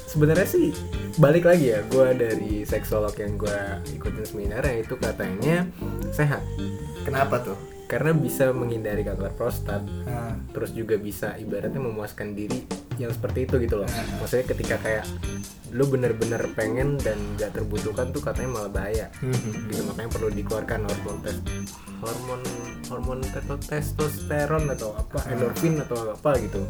sebenarnya 0.04 0.46
sih 0.46 0.70
balik 1.16 1.44
lagi 1.44 1.70
ya 1.70 1.82
gue 1.84 2.08
dari 2.14 2.54
seksolog 2.62 3.14
yang 3.16 3.34
gue 3.36 3.58
ikutin 3.92 4.22
seminarnya 4.24 4.76
itu 4.80 4.94
katanya 4.96 5.66
sehat 6.12 6.46
Kenapa 7.02 7.42
tuh? 7.42 7.58
karena 7.86 8.12
bisa 8.12 8.52
menghindari 8.52 9.02
kanker 9.02 9.34
prostat 9.34 9.82
Nah, 10.04 10.38
terus 10.52 10.72
juga 10.72 10.94
bisa 10.96 11.34
ibaratnya 11.36 11.80
memuaskan 11.80 12.34
diri 12.34 12.70
yang 12.98 13.14
seperti 13.14 13.46
itu 13.46 13.56
gitu 13.62 13.76
loh 13.82 13.90
maksudnya 14.18 14.46
ketika 14.50 14.76
kayak 14.82 15.06
lu 15.72 15.84
bener-bener 15.86 16.40
pengen 16.56 16.96
dan 16.98 17.18
nggak 17.36 17.54
terbutuhkan 17.54 18.10
tuh 18.10 18.24
katanya 18.24 18.50
malah 18.58 18.72
bahaya 18.72 19.06
hmm. 19.20 19.70
gitu 19.70 19.82
makanya 19.86 20.10
perlu 20.10 20.30
dikeluarkan 20.32 20.80
hormon 20.88 21.18
tes 21.22 21.38
hormon 22.00 22.42
hormon 22.88 23.20
testosteron 23.68 24.72
atau 24.72 24.96
apa 24.96 25.20
endorfin 25.30 25.78
atau 25.82 26.14
apa 26.14 26.40
gitu 26.40 26.62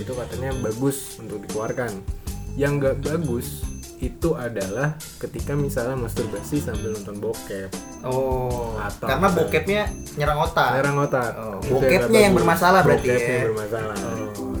itu 0.00 0.12
katanya 0.12 0.50
bagus 0.58 1.20
untuk 1.20 1.44
dikeluarkan 1.44 1.92
yang 2.56 2.82
nggak 2.82 2.98
bagus 3.04 3.62
itu 3.98 4.30
adalah 4.38 4.94
ketika 5.18 5.58
misalnya 5.58 5.98
masturbasi 5.98 6.62
sambil 6.62 6.94
nonton 6.94 7.18
bokep 7.18 7.70
Oh, 8.06 8.78
Atau- 8.78 9.10
karena 9.10 9.26
bokepnya 9.26 9.82
nyerang 10.14 10.38
otak. 10.38 10.70
Nyerang 10.78 10.96
otak 11.02 11.30
Oh, 11.34 11.58
bokepnya 11.58 12.30
yang 12.30 12.30
bagus. 12.30 12.46
bermasalah 12.46 12.80
berarti 12.86 13.08
bokepnya 13.10 13.26
ya? 13.26 13.34
yang 13.34 13.46
bermasalah 13.50 13.96
Oh. 13.98 14.57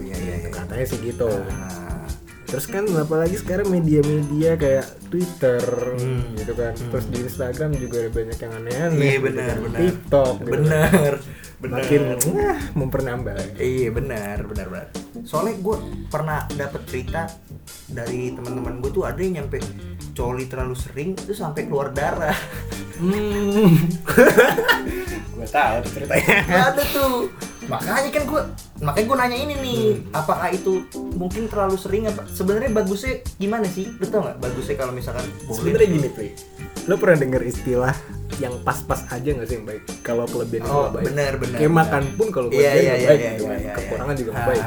Katanya 0.78 0.86
sih 0.86 1.00
gitu 1.02 1.26
Nah, 1.28 2.06
terus 2.48 2.64
kan 2.64 2.84
apalagi 2.96 3.36
sekarang 3.36 3.68
media-media 3.68 4.56
kayak 4.56 4.86
Twitter 5.10 5.60
Hmm. 5.98 6.32
gitu 6.32 6.52
kan 6.54 6.72
terus 6.72 7.06
di 7.06 7.18
Instagram 7.20 7.70
juga 7.76 7.96
ada 8.00 8.10
banyak 8.10 8.38
yang 8.38 8.52
aneh-aneh 8.54 8.96
Iya 8.96 9.12
gitu 9.12 9.24
benar 9.26 9.44
kan. 9.44 9.58
benar. 9.60 9.80
TikTok 9.82 10.34
gitu 10.34 10.46
kan. 10.46 10.52
Benar. 10.54 11.12
Benar. 11.58 11.74
makin 11.74 12.02
wah, 12.30 12.58
memperambah 12.72 13.34
Iya 13.58 13.90
benar 13.90 14.36
benar 14.46 14.66
benar. 14.70 14.86
Soalnya 15.26 15.58
gue 15.58 15.76
pernah 16.06 16.46
dapet 16.48 16.86
cerita 16.86 17.26
dari 17.84 18.30
teman-teman 18.30 18.78
gue 18.78 18.90
tuh 18.90 19.02
ada 19.02 19.18
yang 19.18 19.42
nyampe 19.42 19.58
coli 20.14 20.46
terlalu 20.46 20.72
sering 20.72 21.18
itu 21.18 21.34
sampai 21.34 21.66
keluar 21.66 21.90
darah. 21.90 22.38
hmm. 22.96 23.74
gue 25.34 25.48
tahu 25.48 25.76
ceritanya 25.84 26.36
ada 26.70 26.82
tuh. 26.86 27.26
Makanya 27.66 28.08
kan 28.08 28.22
gue 28.24 28.42
makanya 28.78 29.06
gue 29.06 29.16
nanya 29.16 29.38
ini 29.38 29.54
nih, 29.56 29.80
apakah 30.10 30.48
itu 30.48 30.86
mungkin 31.12 31.46
terlalu 31.46 31.74
sering 31.74 32.06
apa? 32.06 32.22
Sebenarnya 32.26 32.70
bagusnya 32.70 33.20
gimana 33.34 33.66
sih? 33.66 33.90
Lu 33.92 34.06
tau 34.06 34.22
nggak 34.22 34.38
bagusnya 34.38 34.76
kalau 34.76 34.92
misalkan 34.92 35.26
sebenarnya 35.48 35.88
gini 35.88 36.08
tuh 36.08 36.28
lo 36.86 36.96
pernah 36.96 37.18
dengar 37.18 37.42
istilah 37.42 37.92
yang 38.38 38.54
pas-pas 38.62 39.04
aja 39.10 39.28
nggak 39.28 39.44
sih 39.44 39.56
yang 39.56 39.66
baik 39.66 39.82
kalau 40.00 40.24
kelebihan 40.24 40.64
Oh 40.64 40.88
baik 40.88 41.04
benar 41.04 41.36
benar. 41.36 41.58
kayak 41.58 41.68
benar. 41.68 41.84
makan 41.84 42.02
pun 42.16 42.26
kalau 42.30 42.48
Iya 42.48 42.54
kelebihan 42.54 42.72
iya 42.72 42.88
nggak 42.88 42.96
iya 42.96 43.08
baik 43.08 43.20
iya 43.20 43.28
gitu 43.28 43.44
kan. 43.44 43.58
iya, 43.58 43.72
kekurangan 43.76 44.08
iya. 44.08 44.18
juga 44.18 44.30
nggak 44.30 44.48
baik 44.48 44.64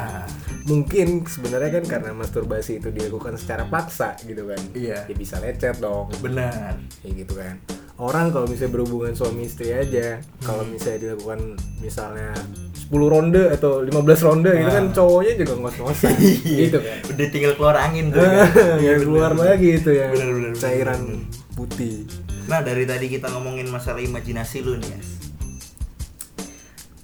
mungkin 0.62 1.06
sebenarnya 1.26 1.70
kan 1.72 1.84
karena 1.88 2.10
masturbasi 2.14 2.72
itu 2.78 2.88
dilakukan 2.88 3.34
secara 3.34 3.64
paksa 3.66 4.14
gitu 4.22 4.46
kan 4.46 4.60
Iya. 4.70 4.98
ya 5.10 5.14
bisa 5.16 5.42
lecet 5.42 5.76
dong 5.82 6.06
Benar. 6.22 6.78
kayak 7.02 7.14
gitu 7.18 7.34
kan 7.34 7.54
orang 8.02 8.28
kalau 8.28 8.44
misalnya 8.44 8.74
berhubungan 8.74 9.12
suami 9.12 9.42
istri 9.44 9.70
aja 9.70 10.18
Hmm. 10.18 10.42
kalau 10.42 10.64
misalnya 10.64 10.98
dilakukan 11.04 11.40
misalnya 11.78 12.34
10 12.74 12.90
ronde 13.08 13.42
atau 13.48 13.80
15 13.80 13.94
ronde 14.20 14.50
gitu 14.52 14.68
kan 14.68 14.84
Ah. 14.84 14.92
cowoknya 14.92 15.32
juga 15.38 15.52
ngos-ngosan 15.60 16.12
gitu 16.42 16.78
kan 16.78 16.98
Udah 17.08 17.26
tinggal 17.28 17.52
keluar 17.54 17.76
angin 17.78 18.10
tuh. 18.10 18.18
kan? 18.18 18.50
ya 18.84 18.94
keluar 18.96 19.32
lagi 19.32 19.68
itu 19.76 19.90
ya 19.92 20.10
Bener, 20.10 20.28
bener, 20.30 20.52
cairan 20.56 21.00
bener. 21.00 21.24
putih 21.54 22.04
Nah 22.42 22.58
dari 22.60 22.82
tadi 22.82 23.06
kita 23.06 23.30
ngomongin 23.30 23.66
masalah 23.66 24.00
imajinasi 24.00 24.60
lu 24.60 24.74
nih 24.76 24.90
Yas 24.90 25.08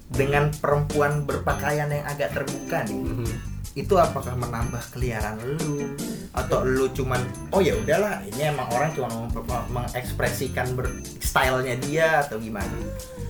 Dengan 0.09 0.51
perempuan 0.51 1.23
berpakaian 1.23 1.87
yang 1.87 2.03
agak 2.03 2.33
terbuka 2.33 2.83
nih 2.83 2.99
Mhm. 2.99 3.27
Itu 3.77 3.95
apakah 4.01 4.33
menambah 4.33 4.81
keliaran 4.93 5.37
lu 5.41 5.93
Atau 6.33 6.65
lu 6.65 6.89
cuman 6.93 7.21
Oh 7.53 7.61
ya 7.61 7.77
udahlah 7.77 8.21
ini 8.25 8.49
emang 8.49 8.69
orang 8.73 8.89
cuma 8.97 9.07
mengekspresikan 9.69 10.73
ber 10.73 10.89
stylenya 11.21 11.75
dia 11.85 12.07
atau 12.25 12.41
gimana 12.41 12.73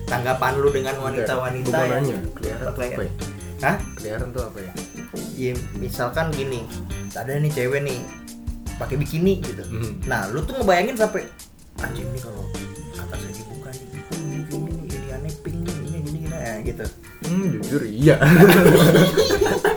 Tanggapan 0.08 0.58
lu 0.58 0.68
dengan 0.74 0.96
wanita-wanita 0.98 1.76
yang 1.86 2.02
nanya, 2.02 2.18
keliaran 2.34 2.66
apa 2.72 2.82
ya? 2.82 2.96
Hah? 3.60 3.76
Keliaran 3.94 4.28
tuh 4.32 4.42
apa 4.48 4.58
ya? 4.64 4.72
Ya 5.36 5.52
misalkan 5.76 6.32
gini 6.32 6.64
Ada 7.14 7.36
nih 7.38 7.52
cewek 7.52 7.80
nih 7.84 8.00
pakai 8.80 8.96
bikini 8.96 9.44
gitu 9.44 9.60
Mhm. 9.68 10.08
Nah, 10.08 10.24
lu 10.32 10.40
tuh 10.40 10.56
ngebayangin 10.56 10.96
sampai 10.96 11.28
anjing 11.84 12.08
nih 12.16 12.20
kalau 12.24 12.48
atasnya 12.96 13.28
dibuka 13.36 13.68
nih, 13.76 13.86
ini 14.16 14.72
nih, 14.72 14.76
ini 14.88 15.08
aneh 15.12 15.32
pink 15.44 15.58
nih, 15.60 15.74
ini 15.76 15.98
gini 16.00 16.00
gini, 16.00 16.20
nah, 16.32 16.56
gitu. 16.64 16.84
Hmm, 17.28 17.44
jujur 17.60 17.82
iya. 17.84 18.16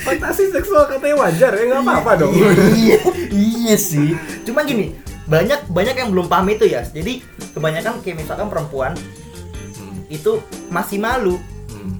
Fantasi 0.00 0.48
seksual 0.48 0.88
katanya 0.88 1.16
wajar 1.20 1.52
ya 1.52 1.62
nggak 1.66 1.82
apa-apa 1.82 2.12
dong. 2.18 2.32
iya, 2.72 2.96
iya 3.30 3.76
sih. 3.76 4.16
Cuma 4.42 4.64
gini, 4.64 4.96
banyak 5.26 5.68
banyak 5.68 5.92
yang 5.94 6.08
belum 6.08 6.24
paham 6.24 6.48
itu 6.48 6.64
ya. 6.64 6.80
Jadi 6.82 7.20
kebanyakan 7.52 8.00
kayak 8.00 8.16
misalkan 8.18 8.48
perempuan 8.48 8.92
Hmm, 9.76 10.00
itu 10.08 10.40
masih 10.68 10.96
malu. 10.96 11.36
hmm. 11.68 11.92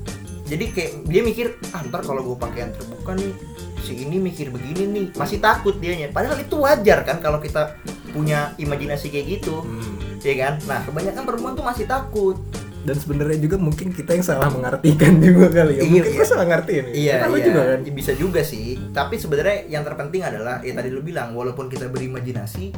Jadi 0.44 0.64
kayak 0.70 0.92
dia 1.04 1.20
mikir, 1.20 1.46
ah 1.70 1.82
ntar 1.82 2.00
kalau 2.00 2.24
gue 2.24 2.36
pakaian 2.36 2.72
terbuka 2.72 3.12
nih, 3.14 3.32
si 3.80 3.92
ini 3.98 4.16
mikir 4.16 4.48
begini 4.48 4.82
nih, 4.86 5.06
masih 5.14 5.36
takut 5.36 5.76
dianya. 5.76 6.08
Padahal 6.08 6.36
itu 6.36 6.56
wajar 6.56 7.04
kan 7.04 7.18
kalau 7.18 7.36
kita 7.36 7.76
punya 8.10 8.56
imajinasi 8.56 9.08
kayak 9.08 9.38
gitu, 9.38 9.60
Hmm. 9.60 10.18
ya 10.18 10.34
kan? 10.40 10.54
Nah 10.64 10.80
kebanyakan 10.82 11.22
perempuan 11.22 11.52
tuh 11.52 11.62
masih 11.62 11.84
takut. 11.84 12.40
Dan 12.80 12.96
sebenarnya 12.96 13.38
juga 13.38 13.56
mungkin 13.60 13.92
kita 13.92 14.16
yang 14.16 14.24
salah 14.24 14.48
mengartikan 14.48 15.20
juga 15.24 15.52
kali 15.52 15.76
ya. 15.76 15.82
Iya, 15.84 15.84
mungkin 15.84 16.04
iya. 16.04 16.14
kita 16.16 16.26
salah 16.26 16.46
ngerti 16.48 16.72
ini. 16.80 16.90
Iya, 16.96 17.14
Kan 17.20 17.28
lu 17.28 17.38
iya. 17.38 17.46
juga 17.46 17.60
kan. 17.68 17.80
bisa 17.92 18.12
juga 18.16 18.40
sih. 18.40 18.66
Tapi 18.90 19.14
sebenarnya 19.20 19.58
yang 19.68 19.82
terpenting 19.84 20.22
adalah 20.24 20.64
ya 20.64 20.72
tadi 20.72 20.88
lu 20.88 21.04
bilang 21.04 21.36
walaupun 21.36 21.68
kita 21.68 21.92
berimajinasi, 21.92 22.72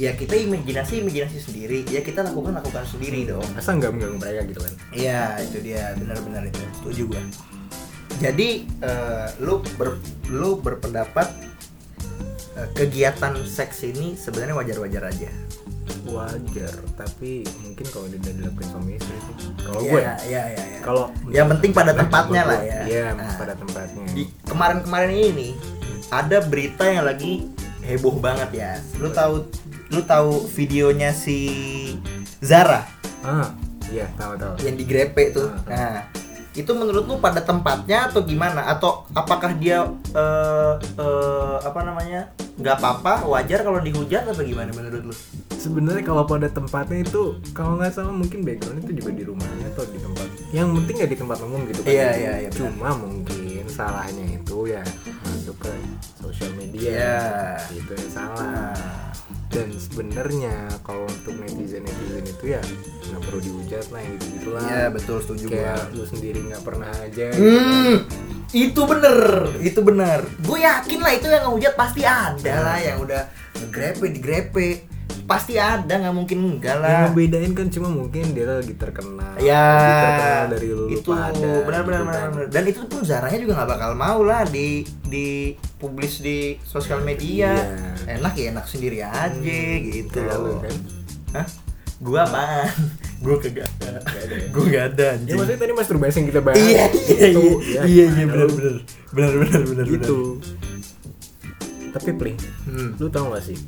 ya 0.00 0.16
kita 0.16 0.34
imajinasi 0.40 1.04
imajinasi 1.04 1.38
sendiri, 1.38 1.84
ya 1.92 2.00
kita 2.00 2.24
lakukan 2.24 2.56
lakukan 2.56 2.84
sendiri 2.88 3.28
dong. 3.28 3.44
Masa 3.52 3.76
nggak 3.76 3.92
mengganggu 3.92 4.18
mereka 4.18 4.40
gitu 4.48 4.60
kan? 4.64 4.72
Iya, 4.96 5.20
itu 5.44 5.58
dia 5.60 5.82
benar-benar 6.00 6.42
itu. 6.48 6.60
Setuju 6.80 7.02
gua. 7.12 7.22
Jadi 8.20 8.48
eh, 8.84 9.26
lu 9.40 9.64
ber, 9.76 9.96
lu 10.28 10.60
berpendapat 10.60 11.49
kegiatan 12.72 13.34
seks 13.40 13.82
ini 13.82 14.14
sebenarnya 14.14 14.54
wajar-wajar 14.54 15.02
aja. 15.06 15.30
Wajar, 16.02 16.74
tapi 16.94 17.42
mungkin 17.60 17.86
kalau 17.86 18.06
tidak 18.08 18.32
dilakukan 18.32 18.66
suami 18.68 18.92
istri 18.94 19.14
sih. 19.20 19.34
Kalau 19.60 19.80
Iya, 19.80 19.90
gue, 19.90 20.00
iya, 20.00 20.14
iya, 20.24 20.42
iya. 20.48 20.80
kalau 20.80 21.04
Yang 21.28 21.46
penting 21.56 21.70
pada 21.70 21.92
tempatnya 21.92 22.42
lah 22.42 22.60
ya. 22.60 22.80
Iya, 22.84 23.06
Nah. 23.14 23.34
pada 23.36 23.54
tempatnya. 23.54 24.06
di 24.10 24.24
kemarin-kemarin 24.42 25.10
ini 25.12 25.48
ada 26.08 26.42
berita 26.42 26.82
yang 26.84 27.04
lagi 27.04 27.46
heboh 27.80 28.16
banget 28.16 28.50
ya. 28.52 28.72
Lu 28.96 29.08
tahu 29.08 29.46
lu 29.88 30.00
tahu 30.02 30.46
videonya 30.48 31.10
si 31.10 31.38
Zara 32.40 32.86
Ah, 33.20 33.50
iya 33.86 34.06
tahu 34.14 34.34
tahu. 34.34 34.54
yang 34.62 34.74
digrepe 34.74 35.30
tuh. 35.30 35.46
Ah. 35.46 35.68
Nah, 35.68 35.94
itu 36.50 36.70
menurut 36.74 37.06
lu 37.06 37.16
pada 37.22 37.38
tempatnya 37.38 38.10
atau 38.10 38.26
gimana? 38.26 38.66
Atau 38.66 39.06
apakah 39.14 39.54
dia 39.54 39.86
eh, 40.14 40.74
eh, 40.78 41.56
apa 41.62 41.80
namanya? 41.86 42.30
nggak 42.60 42.76
apa-apa, 42.76 43.24
wajar 43.24 43.64
kalau 43.64 43.80
dihujat 43.80 44.28
atau 44.28 44.44
gimana 44.44 44.68
menurut 44.76 45.08
lu? 45.08 45.14
Sebenarnya 45.56 46.04
kalau 46.04 46.28
pada 46.28 46.44
tempatnya 46.48 47.00
itu 47.00 47.40
kalau 47.56 47.80
nggak 47.80 47.92
salah 47.92 48.12
mungkin 48.12 48.44
background 48.44 48.84
itu 48.84 49.00
juga 49.00 49.10
di 49.16 49.24
rumahnya 49.24 49.66
atau 49.72 49.84
di 49.88 49.96
tempat. 49.96 50.28
Yang 50.52 50.68
penting 50.76 50.94
nggak 51.00 51.10
di 51.16 51.18
tempat 51.24 51.38
umum 51.40 51.60
gitu 51.68 51.80
kan. 51.80 51.88
Iya, 51.88 52.10
iya, 52.20 52.32
iya, 52.44 52.48
benar. 52.52 52.60
Cuma 52.60 52.88
mungkin 53.00 53.64
salahnya 53.64 54.26
itu 54.36 54.58
ya 54.68 54.82
masuk 55.24 55.56
ke 55.56 55.72
sosial 56.20 56.52
media. 56.52 56.84
Iya. 56.84 57.16
Itu 57.72 57.92
yang 57.96 58.10
salah. 58.12 59.09
Dan 59.50 59.74
sebenarnya 59.74 60.70
kalau 60.86 61.10
untuk 61.10 61.34
netizen 61.42 61.82
netizen 61.82 62.22
itu 62.22 62.44
ya 62.54 62.62
nggak 63.10 63.20
perlu 63.26 63.40
dihujat 63.42 63.86
lah 63.90 64.02
gitu 64.06 64.24
gitulah. 64.38 64.62
Iya, 64.62 64.84
betul 64.94 65.18
setuju 65.18 65.44
gua. 65.50 65.54
Kayak 65.58 65.82
lu 65.90 66.04
sendiri 66.06 66.38
nggak 66.46 66.62
pernah 66.62 66.90
aja. 67.02 67.26
Hmm, 67.34 67.96
itu 68.54 68.80
bener, 68.86 69.18
itu 69.58 69.80
bener. 69.82 70.20
Gue 70.42 70.58
yakin 70.62 70.98
lah 71.02 71.12
itu 71.18 71.26
yang 71.26 71.42
ngehujat 71.50 71.74
pasti 71.74 72.02
ada 72.06 72.54
lah 72.62 72.78
yang 72.78 73.02
udah 73.02 73.22
ngegrepe, 73.58 74.06
digrepe. 74.14 74.89
Pasti 75.30 75.54
ada, 75.54 75.86
nggak 75.94 76.10
mungkin 76.12 76.38
enggak 76.44 76.74
Yang 76.74 76.82
lah. 76.82 77.00
ngebedain 77.06 77.52
kan 77.54 77.66
cuma 77.70 77.86
mungkin 77.88 78.34
dia 78.34 78.50
lagi 78.50 78.74
terkenal. 78.74 79.38
Ya, 79.38 79.62
Lebih 79.70 79.94
terkenal 79.94 80.42
dari 80.50 80.68
lu 80.68 80.84
itu 80.90 81.06
pada. 81.08 81.30
benar 81.30 81.54
benar 81.62 81.80
gitu 81.80 81.86
benar 81.86 82.02
kan. 82.18 82.30
benar. 82.34 82.46
Dan 82.50 82.62
itu 82.66 82.78
pun 82.84 83.00
Zaranya 83.00 83.38
juga 83.38 83.52
nggak 83.54 83.70
bakal 83.70 83.90
mau 83.94 84.20
lah 84.20 84.42
di 84.44 84.68
di 85.04 85.26
publis 85.76 86.18
di 86.18 86.38
sosial 86.60 86.98
media. 87.00 87.54
Iya. 87.54 88.18
Enak 88.18 88.32
ya 88.34 88.44
enak 88.50 88.66
sendiri 88.66 88.98
aja 89.00 89.38
gitu 89.78 90.10
Kayak 90.12 90.34
lu 90.36 90.44
loh. 90.44 90.58
kan. 90.58 90.74
Hah? 91.32 91.46
Gua 92.00 92.20
apaan? 92.24 92.68
Gua 93.22 93.36
kagak 93.36 93.70
ada. 93.78 94.00
Nggak 94.00 94.22
ada 94.24 94.34
ya? 94.34 94.48
Gua 94.50 94.64
ada. 94.66 94.82
Ya 95.00 95.10
anjing. 95.14 95.36
maksudnya 95.36 95.60
tadi 95.60 95.72
masturbasi 95.72 96.16
yang 96.16 96.28
kita 96.28 96.40
bahas. 96.40 96.58
Iya 96.58 96.84
iya 96.90 97.26
itu, 97.28 97.40
iya 97.62 97.70
ya, 97.70 97.82
iya 97.86 98.04
iya 98.08 98.24
tahu. 98.26 98.26
benar 98.26 98.48
benar 98.50 98.74
benar 99.12 99.30
benar 99.38 99.62
benar 99.64 99.86
Gitu. 99.86 100.18
Tapi 101.90 102.10
Pling, 102.12 102.38
Hmm. 102.64 102.90
lu 102.96 103.06
tau 103.06 103.30
gak 103.30 103.42
sih 103.44 103.58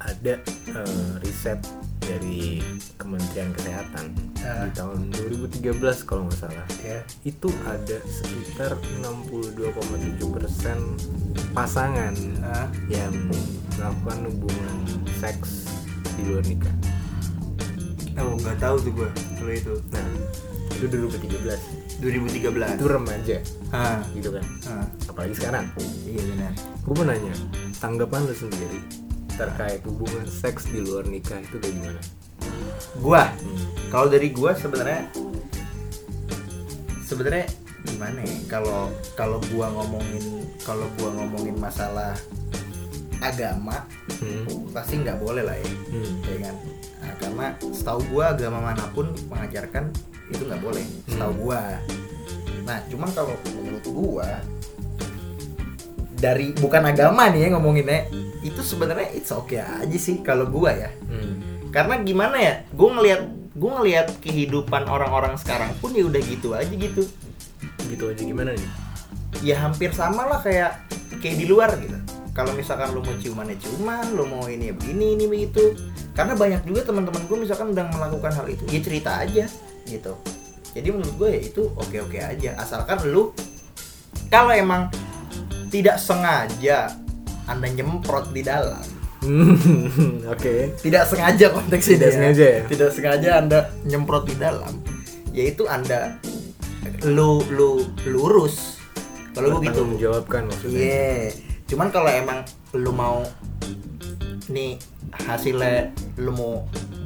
ada 0.00 0.38
eh, 0.70 1.10
riset 1.20 1.58
dari 1.98 2.62
Kementerian 2.96 3.50
Kesehatan 3.50 4.14
Ah. 4.44 4.68
di 4.68 4.76
tahun 4.76 5.08
2013 5.08 6.04
kalau 6.04 6.28
nggak 6.28 6.36
salah 6.36 6.66
Ya. 6.84 7.00
itu 7.24 7.48
ada 7.64 7.96
sekitar 8.04 8.76
62,7% 9.00 11.00
pasangan 11.52 12.14
Ah. 12.42 12.68
yang 12.86 13.12
melakukan 13.72 14.28
hubungan 14.28 14.76
seks 15.16 15.64
di 16.14 16.22
luar 16.28 16.44
nikah. 16.44 16.74
Oh 18.14 18.36
nggak 18.36 18.58
tahu 18.58 18.76
tuh 18.78 18.92
gua 18.92 19.10
kalau 19.34 19.50
itu. 19.50 19.74
Nah, 19.90 20.06
itu 20.70 20.86
2013 20.86 21.58
2013. 21.98 22.76
itu 22.76 22.86
remaja 22.86 23.36
Ah. 23.72 24.04
gitu 24.12 24.28
kan. 24.28 24.44
Ah. 24.68 24.86
Apalagi 25.08 25.34
sekarang. 25.34 25.64
Iya 26.04 26.22
benar. 26.28 26.52
Gue 26.84 26.94
mau 26.94 27.06
nanya, 27.08 27.32
tanggapan 27.80 28.28
lu 28.28 28.34
sendiri 28.36 28.78
terkait 29.34 29.82
hubungan 29.82 30.24
seks 30.24 30.66
di 30.66 30.80
luar 30.80 31.04
nikah 31.04 31.38
itu 31.38 31.56
kayak 31.58 31.74
gimana? 31.74 32.00
Gua 32.96 33.22
Hmm. 33.28 33.66
kalau 33.88 34.06
dari 34.06 34.30
gua 34.30 34.54
sebenarnya 34.54 35.10
sebenarnya 37.04 37.46
gimana 37.84 38.20
ya 38.22 38.36
kalau 38.48 38.88
kalau 39.14 39.38
gua 39.52 39.68
ngomongin 39.70 40.24
kalau 40.64 40.86
gua 40.96 41.10
ngomongin 41.14 41.56
masalah 41.56 42.16
agama 43.20 43.84
Hmm. 44.20 44.46
pasti 44.72 45.00
nggak 45.00 45.20
boleh 45.20 45.42
lah 45.42 45.56
ya 45.56 45.68
Hmm. 45.90 46.12
ya 46.24 46.36
kan 46.40 46.56
Nah, 47.34 47.50
setahu 47.72 48.00
gua 48.08 48.32
agama 48.32 48.62
mana 48.62 48.84
pun 48.92 49.10
mengajarkan 49.28 49.90
itu 50.30 50.42
nggak 50.44 50.62
boleh 50.62 50.84
setahu 51.04 51.32
Hmm. 51.32 51.42
gua 51.42 51.60
nah 52.64 52.78
cuman 52.88 53.10
kalau 53.12 53.34
menurut 53.52 53.84
gua 53.84 54.28
dari 56.24 56.56
bukan 56.56 56.88
agama 56.88 57.28
nih 57.28 57.44
ya 57.44 57.48
ngomonginnya. 57.52 58.08
Itu 58.40 58.64
sebenarnya 58.64 59.12
it's 59.12 59.28
okay 59.28 59.60
aja 59.60 59.98
sih 60.00 60.24
kalau 60.24 60.48
gua 60.48 60.72
ya. 60.72 60.90
Hmm. 61.04 61.36
karena 61.74 61.98
gimana 62.06 62.38
ya 62.38 62.54
gue 62.70 62.86
ngelihat 62.86 63.22
gue 63.58 63.66
ngelihat 63.66 64.06
kehidupan 64.22 64.86
orang-orang 64.86 65.34
sekarang 65.34 65.74
pun 65.82 65.90
ya 65.90 66.06
udah 66.06 66.22
gitu 66.22 66.54
aja 66.54 66.70
gitu. 66.70 67.02
Gitu 67.90 68.04
aja 68.06 68.22
gimana 68.22 68.54
nih? 68.54 68.70
Ya 69.42 69.58
hampir 69.58 69.90
sama 69.90 70.22
lah 70.30 70.38
kayak 70.38 70.78
kayak 71.18 71.34
di 71.34 71.50
luar 71.50 71.74
gitu. 71.82 71.98
Kalau 72.30 72.54
misalkan 72.54 72.94
lu 72.94 73.02
mau 73.02 73.14
ciuman 73.18 73.50
ya 73.50 73.58
ciuman 73.58 74.06
lu 74.14 74.22
mau 74.30 74.46
ini 74.46 74.70
ya 74.70 74.74
begini 74.78 75.18
ini 75.18 75.24
begitu. 75.26 75.74
Karena 76.14 76.38
banyak 76.38 76.62
juga 76.62 76.86
teman-teman 76.86 77.26
gue 77.26 77.38
misalkan 77.42 77.74
udah 77.74 77.90
melakukan 77.90 78.32
hal 78.38 78.46
itu 78.46 78.62
ya 78.70 78.78
cerita 78.78 79.10
aja 79.18 79.44
gitu. 79.90 80.14
Jadi 80.78 80.88
menurut 80.94 81.14
gue 81.18 81.28
ya 81.34 81.40
itu 81.42 81.62
oke 81.74 81.96
oke 82.06 82.18
aja. 82.22 82.54
Asalkan 82.54 83.02
lu 83.10 83.34
kalau 84.30 84.54
emang 84.54 84.94
tidak 85.74 85.98
sengaja 85.98 86.94
anda 87.44 87.66
nyemprot 87.66 88.30
di 88.30 88.46
dalam. 88.46 88.86
Hmm, 89.26 90.22
oke. 90.34 90.78
Tidak 90.78 91.02
sengaja 91.02 91.50
konteksnya 91.50 91.94
Tidak 91.98 92.06
ya. 92.06 92.14
sengaja 92.14 92.44
ya? 92.46 92.60
tidak 92.70 92.90
sengaja 92.94 93.30
anda 93.42 93.58
nyemprot 93.82 94.24
di 94.30 94.36
dalam. 94.38 94.70
Yaitu 95.34 95.66
anda 95.66 96.14
lu 97.02 97.42
lu 97.50 97.82
lurus. 98.06 98.78
Kalau 99.34 99.58
gue 99.58 99.66
gitu 99.66 99.82
menjawabkan 99.82 100.46
maksudnya. 100.46 100.78
Iya. 100.78 101.18
Cuman 101.66 101.90
kalau 101.90 102.06
emang 102.06 102.46
lu 102.70 102.94
mau 102.94 103.26
nih 104.46 104.78
hasilnya 105.10 105.90
lu 106.22 106.30
mau 106.30 106.52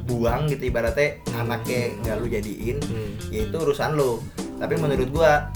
buang 0.05 0.45
gitu 0.45 0.69
ibaratnya 0.69 1.17
anaknya 1.33 1.93
nggak 2.01 2.15
lu 2.19 2.27
jadiin 2.27 2.77
Hmm. 2.81 3.09
ya 3.29 3.45
itu 3.45 3.55
urusan 3.55 3.93
lu 3.93 4.17
tapi 4.59 4.75
menurut 4.75 5.09
gua 5.09 5.47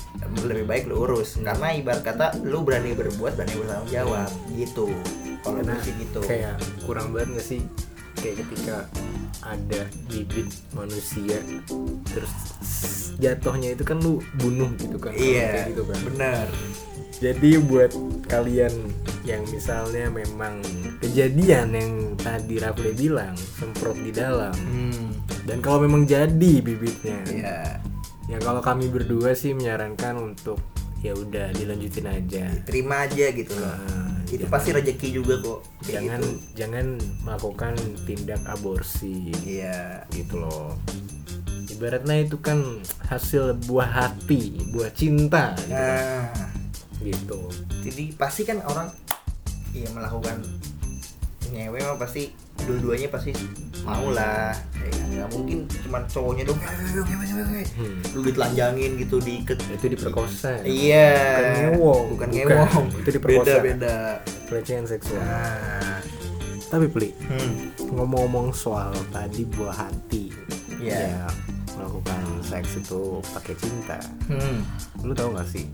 lebih 0.41 0.65
baik 0.65 0.83
lu 0.89 1.03
urus. 1.05 1.37
Karena 1.43 1.75
ibarat 1.75 2.01
kata 2.01 2.25
lu 2.41 2.63
berani 2.63 2.95
berbuat 2.95 3.37
berani 3.37 3.53
bertanggung 3.59 3.91
jawab. 3.91 4.29
Gitu. 4.55 4.87
Kalau 5.43 5.59
gue 5.59 5.75
sih 5.83 5.93
gitu. 5.99 6.19
kayak 6.23 6.55
kurang 6.87 7.11
banget 7.11 7.37
gak 7.37 7.45
sih? 7.45 7.61
Kayak 8.15 8.47
ketika 8.47 8.77
ada 9.43 9.81
bibit 10.07 10.47
manusia 10.71 11.35
terus 12.07 12.31
jatuhnya 13.19 13.75
itu 13.75 13.83
kan 13.83 13.99
lu 13.99 14.23
bunuh 14.39 14.71
gitu 14.79 14.95
kan? 14.95 15.11
Iya 15.11 15.67
gitu 15.67 15.83
kan? 15.83 15.99
bener. 16.07 16.47
Jadi 17.19 17.59
buat 17.59 17.91
kalian 18.31 18.71
yang 19.23 19.43
misalnya 19.51 20.11
memang 20.11 20.59
kejadian 20.99 21.75
yang 21.75 21.91
tadi 22.19 22.59
Rafle 22.59 22.95
bilang 22.95 23.35
semprot 23.35 23.95
di 23.99 24.11
dalam. 24.11 24.55
Hmm, 24.55 25.11
dan 25.43 25.59
kalau 25.59 25.83
memang 25.83 26.07
jadi 26.07 26.59
bibitnya 26.63 27.19
iya 27.31 27.79
ya 28.33 28.37
kalau 28.41 28.65
kami 28.65 28.89
berdua 28.89 29.37
sih 29.37 29.53
menyarankan 29.53 30.17
untuk 30.17 30.57
ya 31.05 31.13
udah 31.13 31.53
dilanjutin 31.53 32.09
aja. 32.09 32.49
Terima 32.65 33.05
aja 33.05 33.29
gitu 33.29 33.53
loh. 33.53 33.75
Nah, 33.77 34.25
itu 34.25 34.41
jangan- 34.41 34.53
pasti 34.57 34.69
rezeki 34.73 35.07
juga 35.13 35.37
kok. 35.37 35.59
Kayak 35.85 35.93
jangan 35.93 36.21
gitu. 36.25 36.37
jangan 36.57 36.85
melakukan 37.21 37.73
tindak 38.09 38.41
aborsi. 38.49 39.29
Iya. 39.45 40.09
Gitu 40.09 40.41
loh. 40.41 40.73
Ibaratnya 41.69 42.25
itu 42.25 42.39
kan 42.41 42.81
hasil 43.13 43.53
buah 43.69 43.89
hati 43.93 44.57
buah 44.73 44.89
cinta 44.89 45.53
gitu, 45.53 45.69
nah 45.69 46.25
gitu. 46.97 47.39
jadi 47.85 48.03
pasti 48.17 48.41
kan 48.41 48.57
orang 48.65 48.89
iya 49.69 49.85
melakukan 49.93 50.41
nyewe 51.53 51.77
mah 51.77 52.01
pasti 52.01 52.33
dua-duanya 52.65 53.13
pasti 53.13 53.37
mau 53.85 54.09
lah 54.09 54.55
ya 55.13 55.25
mungkin 55.29 55.69
cuma 55.85 56.01
cowoknya 56.09 56.43
dong. 56.49 56.59
Hmm. 56.59 57.97
lu 58.17 58.19
ditelanjangin 58.25 58.91
gitu 58.97 59.21
diiket 59.21 59.59
itu 59.69 59.85
diperkosa. 59.93 60.65
Iya. 60.65 61.13
Bukan 61.13 61.53
ngewong. 61.53 62.03
Bukan 62.17 62.29
ngewong. 62.33 62.85
Itu 63.01 63.09
diperkosa. 63.17 63.45
Beda 63.45 63.55
beda. 63.61 63.97
Pelecehan 64.49 64.85
seksual. 64.89 65.21
Nah. 65.21 66.01
Tapi 66.73 66.89
peli 66.89 67.13
hmm. 67.13 67.85
ngomong-ngomong 67.93 68.49
soal 68.49 68.89
tadi 69.13 69.45
buah 69.45 69.87
hati. 69.87 70.33
Iya. 70.81 70.99
ya 71.15 71.27
melakukan 71.73 72.21
seks 72.45 72.77
itu 72.77 73.21
pakai 73.33 73.53
cinta. 73.57 73.97
Hmm. 74.29 74.61
lu 75.01 75.13
tau 75.13 75.33
gak 75.33 75.49
sih? 75.49 75.65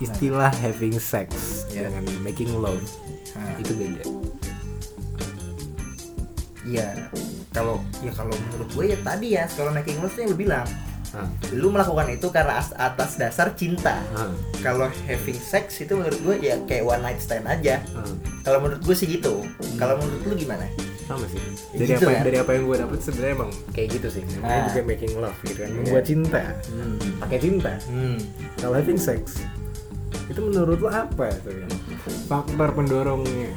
Istilah 0.00 0.52
having 0.64 0.96
sex 0.96 1.28
Iya. 1.68 1.88
dengan 1.92 2.04
making 2.24 2.50
love 2.56 2.80
Nah. 3.32 3.56
itu 3.60 3.72
beda. 3.76 4.02
Iya, 6.62 7.10
kalau 7.52 7.84
ya 8.00 8.10
kalau 8.10 8.32
menurut 8.32 8.68
gue 8.68 8.84
ya 8.88 8.98
tadi 8.98 9.28
ya 9.32 9.44
kalau 9.48 9.70
making 9.70 9.96
love 9.98 10.10
tuh 10.10 10.20
yang 10.20 10.30
lu 10.30 10.38
bilang, 10.38 10.66
Hah. 11.12 11.28
lu 11.52 11.68
melakukan 11.68 12.08
itu 12.10 12.26
karena 12.26 12.56
as- 12.56 12.72
atas 12.74 13.14
dasar 13.14 13.52
cinta. 13.52 14.00
Kalau 14.58 14.88
having 15.04 15.36
sex 15.36 15.78
itu 15.78 15.92
menurut 15.92 16.16
gue 16.18 16.36
ya 16.42 16.56
kayak 16.64 16.82
one 16.82 17.02
night 17.02 17.18
stand 17.18 17.44
aja. 17.44 17.84
Kalau 18.40 18.58
menurut 18.58 18.80
gue 18.80 18.94
sih 18.94 19.06
gitu. 19.06 19.44
Kalau 19.76 19.96
menurut 19.96 20.24
lu 20.24 20.34
gimana? 20.36 20.64
sama 21.02 21.26
sih 21.26 21.42
Ya 21.74 21.76
dari 21.76 21.90
gitu 21.90 22.06
apa 22.06 22.14
ya? 22.14 22.20
dari 22.22 22.36
apa 22.38 22.50
yang 22.52 22.64
gue 22.64 22.76
dapet 22.78 22.98
sebenarnya 23.02 23.34
emang 23.34 23.50
kayak 23.68 23.88
gitu 23.90 24.06
sih 24.08 24.22
namanya 24.22 24.54
Ah. 24.54 24.64
juga 24.64 24.80
making 24.86 25.12
love 25.18 25.38
gitu 25.42 25.58
kan 25.58 25.68
Iya. 25.68 25.76
membuat 25.76 26.04
cinta 26.06 26.42
Hmm. 26.64 26.96
pakai 27.18 27.38
cinta 27.42 27.72
Hmm. 27.84 28.18
kalau 28.56 28.74
having 28.74 29.00
sex 29.02 29.20
itu 30.24 30.40
menurut 30.40 30.78
lo 30.78 30.88
apa 30.88 31.26
tuh 31.42 31.52
ya 31.52 31.66
faktor 32.24 32.68
pendorongnya 32.72 33.50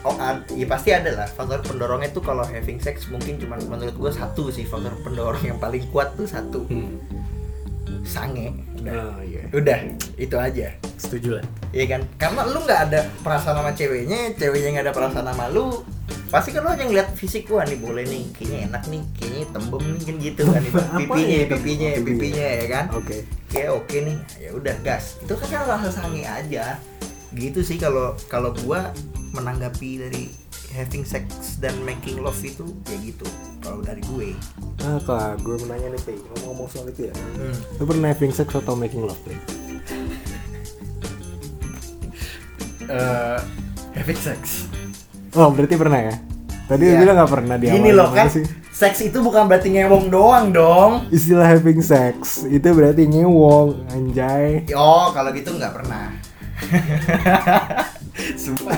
Oh, 0.00 0.16
ad- 0.16 0.48
ya 0.56 0.64
pasti 0.64 0.96
ada 0.96 1.12
lah 1.12 1.28
faktor 1.28 1.60
pendorongnya 1.60 2.08
tuh 2.08 2.24
kalau 2.24 2.40
having 2.40 2.80
sex 2.80 3.04
mungkin 3.12 3.36
cuma 3.36 3.60
menurut 3.60 3.92
gue 3.92 4.12
satu 4.12 4.48
sih 4.48 4.64
faktor 4.64 4.96
pendorong 5.04 5.44
yang 5.44 5.60
paling 5.60 5.84
kuat 5.92 6.16
tuh 6.16 6.24
satu 6.24 6.64
sange. 8.00 8.48
Udah, 8.80 8.92
oh 8.96 9.20
iya 9.20 9.44
udah 9.52 9.78
itu 10.16 10.36
aja. 10.40 10.72
setuju 10.96 11.36
lah 11.40 11.44
Iya 11.70 11.84
kan? 11.96 12.00
Karena 12.16 12.48
lu 12.48 12.64
nggak 12.64 12.80
ada 12.88 13.00
perasaan 13.20 13.60
sama 13.60 13.70
ceweknya, 13.76 14.32
ceweknya 14.36 14.68
nggak 14.80 14.86
ada 14.88 14.94
perasaan 14.96 15.26
sama 15.28 15.46
lu. 15.52 15.84
Pasti 16.32 16.54
kan 16.54 16.62
lu 16.64 16.70
hanya 16.72 16.86
ngeliat 16.88 17.08
fisik 17.12 17.50
gua 17.50 17.66
nih 17.66 17.76
boleh 17.76 18.06
nih, 18.06 18.24
kayaknya 18.32 18.58
enak 18.72 18.82
nih, 18.88 19.02
kayaknya 19.18 19.44
tembem 19.52 19.84
nih 19.84 20.02
kan 20.06 20.16
gitu 20.22 20.42
kan 20.46 20.62
pipinya, 20.96 21.26
ya? 21.26 21.46
pipinya, 21.50 21.88
pipinya. 21.90 21.90
pipinya 22.06 22.46
ya 22.48 22.66
kan. 22.70 22.84
oke 22.94 23.16
Kayak 23.50 23.70
oke 23.76 23.96
nih, 24.00 24.16
ya 24.38 24.50
udah 24.54 24.74
gas. 24.80 25.04
Itu 25.20 25.34
kan 25.36 25.46
kan 25.50 25.62
rasa 25.66 25.88
sange 25.92 26.22
aja. 26.24 26.78
Gitu 27.32 27.60
sih 27.60 27.76
kalau 27.76 28.12
kalau 28.26 28.50
gua 28.58 28.90
menanggapi 29.30 29.90
dari 30.00 30.24
having 30.70 31.02
sex 31.02 31.26
dan 31.56 31.74
making 31.80 32.18
love 32.18 32.38
itu 32.40 32.66
ya 32.84 32.96
gitu. 33.00 33.26
Kalau 33.60 33.80
dari 33.80 34.00
gue. 34.02 34.32
nah 34.80 34.96
kalau 34.98 35.36
gue 35.36 35.54
mau 35.60 35.68
nanya 35.68 35.92
nih 35.92 36.00
Pi, 36.00 36.14
ngomong-ngomong 36.16 36.66
soal 36.66 36.88
itu 36.88 37.04
ya 37.04 37.14
Hmm. 37.36 37.52
lo 37.76 37.84
pernah 37.84 38.08
having 38.08 38.32
sex 38.32 38.48
atau 38.50 38.72
making 38.72 39.04
love 39.04 39.20
Pi? 39.20 39.36
Eh, 42.82 43.38
having 43.94 44.18
sex. 44.18 44.66
oh 45.30 45.46
berarti 45.48 45.76
pernah 45.76 46.00
ya 46.00 46.14
tadi 46.66 46.88
lu 46.88 46.98
bilang 46.98 47.16
nggak 47.16 47.30
pernah 47.30 47.54
di 47.54 47.66
Gini 47.68 47.90
awal, 47.90 47.98
loh 48.00 48.08
kan, 48.10 48.26
sih? 48.26 48.42
seks 48.72 48.98
itu 49.00 49.18
bukan 49.20 49.46
berarti 49.46 49.70
ngewong 49.70 50.08
doang 50.08 50.50
dong. 50.50 50.92
istilah 51.10 51.46
having 51.46 51.78
sex 51.80 52.42
itu 52.42 52.66
berarti 52.66 53.06
ngewong 53.06 53.86
anjay 53.90 54.66
Oh, 54.72 55.10
kalau 55.10 55.30
gitu 55.30 55.52
nggak 55.52 55.70
pernah. 55.72 56.10
Sumpah, 58.40 58.76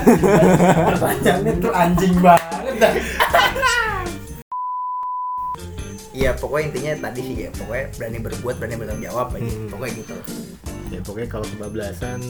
pertanyaannya 0.93 1.53
tuh 1.59 1.73
anjing 1.75 2.15
banget 2.23 2.75
dah. 2.79 2.93
Iya, 6.13 6.37
pokoknya 6.37 6.65
intinya 6.69 6.93
tadi 7.09 7.21
sih 7.25 7.37
ya, 7.49 7.51
pokoknya 7.57 7.85
berani 7.97 8.19
berbuat, 8.21 8.55
berani 8.61 8.75
bertanggung 8.77 9.05
jawab 9.09 9.27
aja. 9.33 9.49
Hmm. 9.49 9.69
Pokoknya 9.73 9.93
gitu. 9.97 10.17
ya 10.93 11.01
pokoknya 11.01 11.29
kalau 11.33 11.47
kebablasan 11.49 12.21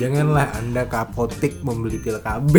janganlah 0.00 0.48
anda 0.56 0.88
ke 0.88 0.96
apotek 0.96 1.60
membeli 1.60 2.00
pil 2.00 2.16
KB 2.16 2.54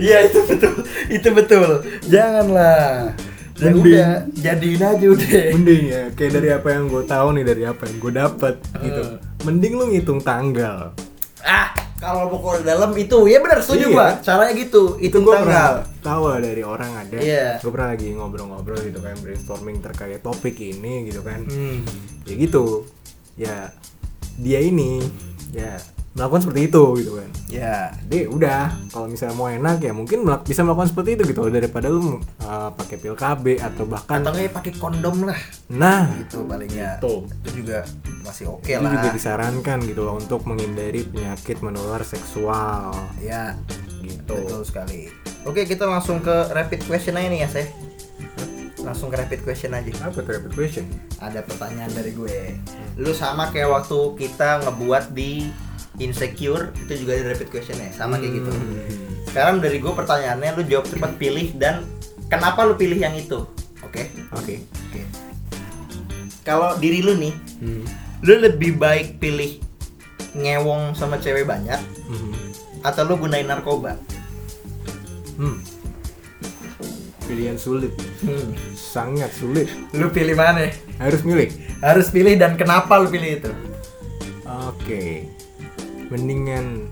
Iya, 0.00 0.32
itu 0.32 0.40
betul. 0.48 0.74
Itu 1.12 1.28
betul. 1.36 1.70
Janganlah. 2.08 3.12
Ya 3.60 3.68
Mending. 3.68 3.92
udah, 3.92 4.10
jadiin 4.34 4.80
aja 4.80 5.06
udah. 5.06 5.44
mending 5.52 5.82
ya 5.86 6.02
kayak 6.10 6.32
dari 6.32 6.48
apa 6.50 6.68
yang 6.70 6.84
gue 6.86 7.02
tahu 7.04 7.28
nih 7.30 7.44
dari 7.44 7.62
apa 7.62 7.82
yang 7.84 7.96
gue 7.98 8.12
dapat 8.14 8.54
gitu 8.74 9.02
Hmm. 9.02 9.16
mending 9.42 9.72
lu 9.74 9.84
ngitung 9.86 10.18
tanggal 10.18 10.96
Ah, 11.40 11.68
kalau 11.94 12.28
pokok 12.30 12.62
dalam 12.62 12.92
itu 12.94 13.16
ya 13.24 13.36
benar 13.38 13.58
setuju 13.58 13.86
Iya. 13.86 13.94
gua. 13.94 14.08
Caranya 14.18 14.52
gitu, 14.54 14.82
itu 14.98 15.12
gue 15.14 15.28
tanggal. 15.30 15.44
pernah 15.46 15.68
tahu 15.98 16.22
lah 16.26 16.38
dari 16.38 16.62
orang 16.62 16.90
ada 16.98 17.16
Iya. 17.16 17.48
gue 17.58 17.70
pernah 17.70 17.88
lagi 17.90 18.08
ngobrol-ngobrol 18.10 18.76
gitu 18.78 18.98
kan 18.98 19.16
brainstorming 19.18 19.78
terkait 19.78 20.20
topik 20.20 20.56
ini 20.56 21.04
gitu 21.06 21.20
kan 21.20 21.44
Hmm. 21.44 21.84
ya 22.22 22.34
gitu 22.34 22.84
ya 23.34 23.56
dia 24.36 24.58
ini 24.58 25.04
ya 25.50 25.76
melakukan 26.10 26.42
seperti 26.42 26.60
itu 26.66 26.84
gitu 26.98 27.12
kan 27.16 27.28
Ya, 27.46 27.90
jadi 28.06 28.30
udah 28.30 28.62
kalau 28.88 29.10
misalnya 29.10 29.34
mau 29.34 29.46
enak 29.46 29.82
ya 29.82 29.90
mungkin 29.90 30.22
melak- 30.22 30.46
bisa 30.46 30.62
melakukan 30.62 30.86
seperti 30.86 31.18
itu 31.18 31.22
gitu 31.26 31.42
daripada 31.46 31.90
lu 31.90 32.14
uh, 32.40 32.70
pakai 32.70 32.94
pil 32.94 33.12
KB 33.12 33.58
atau 33.58 33.84
bahkan 33.84 34.22
atau 34.22 34.38
ya 34.38 34.46
pakai 34.48 34.70
kondom 34.72 35.26
lah. 35.26 35.34
nah 35.66 36.06
Gitu 36.14 36.46
palingnya. 36.46 37.02
Tuh. 37.02 37.26
Itu 37.42 37.50
juga 37.58 37.82
masih 38.22 38.46
oke 38.48 38.70
itu 38.70 38.78
lah. 38.78 38.94
juga 38.94 39.08
disarankan 39.10 39.82
gitu 39.82 40.00
loh 40.00 40.14
untuk 40.14 40.46
menghindari 40.46 41.02
penyakit 41.02 41.58
menular 41.58 42.02
seksual 42.02 42.94
Ya, 43.18 43.58
gitu 44.00 44.30
betul 44.38 44.62
sekali. 44.62 45.10
Oke, 45.42 45.66
kita 45.66 45.90
langsung 45.90 46.22
ke 46.22 46.54
rapid 46.54 46.86
question 46.86 47.18
aja 47.18 47.26
nih 47.26 47.42
ya, 47.42 47.50
Seh. 47.50 47.66
langsung 48.80 49.10
ke 49.10 49.18
rapid 49.18 49.42
question 49.42 49.70
aja 49.70 49.90
apa 50.00 50.16
tuh 50.16 50.32
rapid 50.32 50.54
question 50.54 50.86
ada 51.18 51.42
pertanyaan 51.42 51.92
dari 51.92 52.10
gue 52.10 52.56
lu 52.96 53.12
sama 53.12 53.50
kayak 53.50 53.68
waktu 53.68 53.98
kita 54.16 54.64
ngebuat 54.64 55.12
di 55.12 55.52
insecure 56.00 56.72
itu 56.80 57.04
juga 57.04 57.14
ada 57.14 57.30
rapid 57.30 57.48
question 57.48 57.76
ya 57.76 57.92
sama 57.92 58.16
kayak 58.16 58.32
gitu 58.34 58.50
Hmm. 58.50 58.80
sekarang 59.26 59.56
dari 59.60 59.78
gue 59.78 59.92
pertanyaannya 59.92 60.50
lu 60.54 60.62
jawab 60.64 60.86
cepat 60.86 61.12
pilih 61.14 61.54
dan 61.54 61.84
kenapa 62.26 62.64
lu 62.64 62.74
pilih 62.74 62.96
yang 62.96 63.14
itu 63.14 63.44
oke 63.80 64.02
oke 64.32 64.54
Oke. 64.58 65.00
kalau 66.42 66.74
diri 66.76 66.98
lu 66.98 67.14
nih 67.14 67.34
Hmm. 67.60 67.84
lu 68.20 68.34
lebih 68.38 68.74
baik 68.74 69.16
pilih 69.18 69.60
ngewong 70.32 70.94
sama 70.94 71.16
cewek 71.16 71.44
banyak 71.44 71.78
Hmm. 72.06 72.32
atau 72.80 73.04
lu 73.04 73.14
gunain 73.16 73.44
narkoba 73.44 73.94
Hmm. 75.36 75.60
pilihan 77.22 77.54
sulit 77.54 77.92
Hmm. 78.20 78.50
sangat 78.72 79.30
sulit 79.30 79.70
lu 79.92 80.08
pilih 80.08 80.34
mana 80.34 80.66
harus 80.98 81.22
milih 81.22 81.46
harus 81.78 82.08
pilih 82.08 82.34
dan 82.34 82.56
kenapa 82.56 82.98
lu 82.98 83.06
pilih 83.06 83.38
itu 83.38 83.50
oke 84.44 85.04
mendingan. 86.10 86.90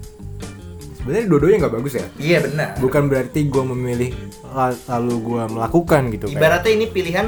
Sebenarnya 0.99 1.27
dua-duanya 1.31 1.57
nggak 1.67 1.75
bagus 1.79 1.93
ya? 1.95 2.07
Iya 2.19 2.39
benar. 2.45 2.69
Bukan 2.79 3.03
berarti 3.07 3.41
gue 3.47 3.65
memilih 3.65 4.11
la- 4.51 4.81
lalu 4.89 5.15
gue 5.23 5.43
melakukan 5.53 6.03
gitu 6.11 6.27
kan 6.33 6.41
ibaratnya 6.41 6.73
ini 6.75 6.87
pilihan 6.89 7.27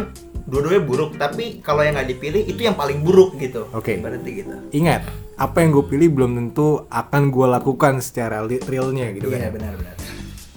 dua-duanya 0.50 0.82
buruk 0.82 1.10
tapi 1.14 1.60
kalau 1.60 1.84
yang 1.84 1.94
nggak 1.94 2.10
dipilih 2.16 2.42
itu 2.44 2.60
yang 2.64 2.74
paling 2.74 3.04
buruk 3.04 3.36
gitu. 3.38 3.68
Oke. 3.70 4.00
berarti 4.00 4.30
gitu. 4.42 4.52
Ingat 4.74 5.06
apa 5.40 5.64
yang 5.64 5.72
gue 5.72 5.84
pilih 5.88 6.08
belum 6.12 6.32
tentu 6.36 6.84
akan 6.86 7.32
gue 7.32 7.46
lakukan 7.48 8.04
secara 8.04 8.44
realnya 8.44 9.08
gitu 9.16 9.32
iya 9.32 9.48
kan 9.48 9.56
benar-benar 9.56 9.96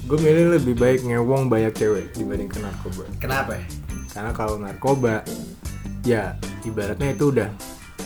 gue 0.04 0.20
milih 0.20 0.60
lebih 0.60 0.76
baik 0.76 1.08
ngewong 1.08 1.48
banyak 1.48 1.72
cewek 1.72 2.12
dibandingkan 2.12 2.68
narkoba. 2.68 3.08
Kenapa? 3.24 3.56
Karena 4.12 4.32
kalau 4.36 4.60
narkoba 4.60 5.24
ya 6.04 6.36
ibaratnya 6.68 7.16
itu 7.16 7.32
udah 7.32 7.48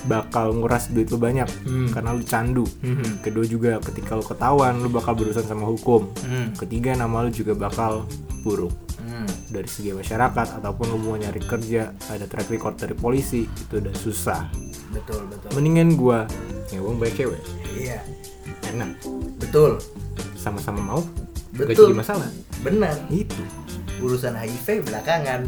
bakal 0.06 0.54
nguras 0.54 0.88
duit 0.88 1.08
lu 1.08 1.18
banyak 1.18 1.50
Hmm. 1.64 1.90
karena 1.90 2.12
lu 2.12 2.22
candu. 2.22 2.66
Mhm. 2.80 3.20
kedua 3.20 3.44
juga 3.44 3.72
ketika 3.82 4.14
lu 4.14 4.22
ketahuan 4.22 4.78
lu 4.78 4.88
bakal 4.88 5.14
berurusan 5.14 5.44
sama 5.44 5.66
hukum. 5.66 6.06
Hmm. 6.22 6.54
ketiga 6.56 6.94
nama 6.94 7.22
lu 7.22 7.32
juga 7.32 7.54
bakal 7.54 8.06
buruk. 8.42 8.76
Hmm. 9.00 9.24
dari 9.48 9.66
segi 9.66 9.90
masyarakat 9.90 10.60
ataupun 10.60 10.86
lu 10.88 11.00
mau 11.00 11.16
nyari 11.16 11.40
kerja 11.40 11.90
ada 12.06 12.26
track 12.26 12.48
record 12.48 12.76
dari 12.76 12.94
polisi 12.94 13.48
itu 13.48 13.80
udah 13.80 13.96
susah. 13.96 14.46
Betul 14.92 15.24
betul. 15.26 15.50
Mendingan 15.54 15.96
gua 15.96 16.28
ngewong 16.70 17.00
baik 17.00 17.16
cewek. 17.16 17.42
Iya. 17.74 18.04
Enak. 18.68 19.00
Betul. 19.40 19.80
Sama-sama 20.36 20.84
mau 20.84 21.02
gak 21.56 21.72
Betul. 21.72 21.90
jadi 21.90 21.98
masalah. 21.98 22.30
Benar. 22.60 22.94
Itu. 23.08 23.40
Urusan 23.98 24.36
HIV 24.36 24.84
belakangan. 24.84 25.48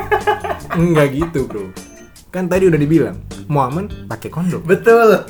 Enggak 0.80 1.12
gitu 1.12 1.44
bro. 1.44 1.66
Kan 2.30 2.46
tadi 2.46 2.68
udah 2.68 2.78
dibilang 2.78 3.16
mau 3.46 3.64
aman 3.64 3.86
pakai 4.06 4.28
kondom. 4.28 4.62
Betul. 4.62 5.22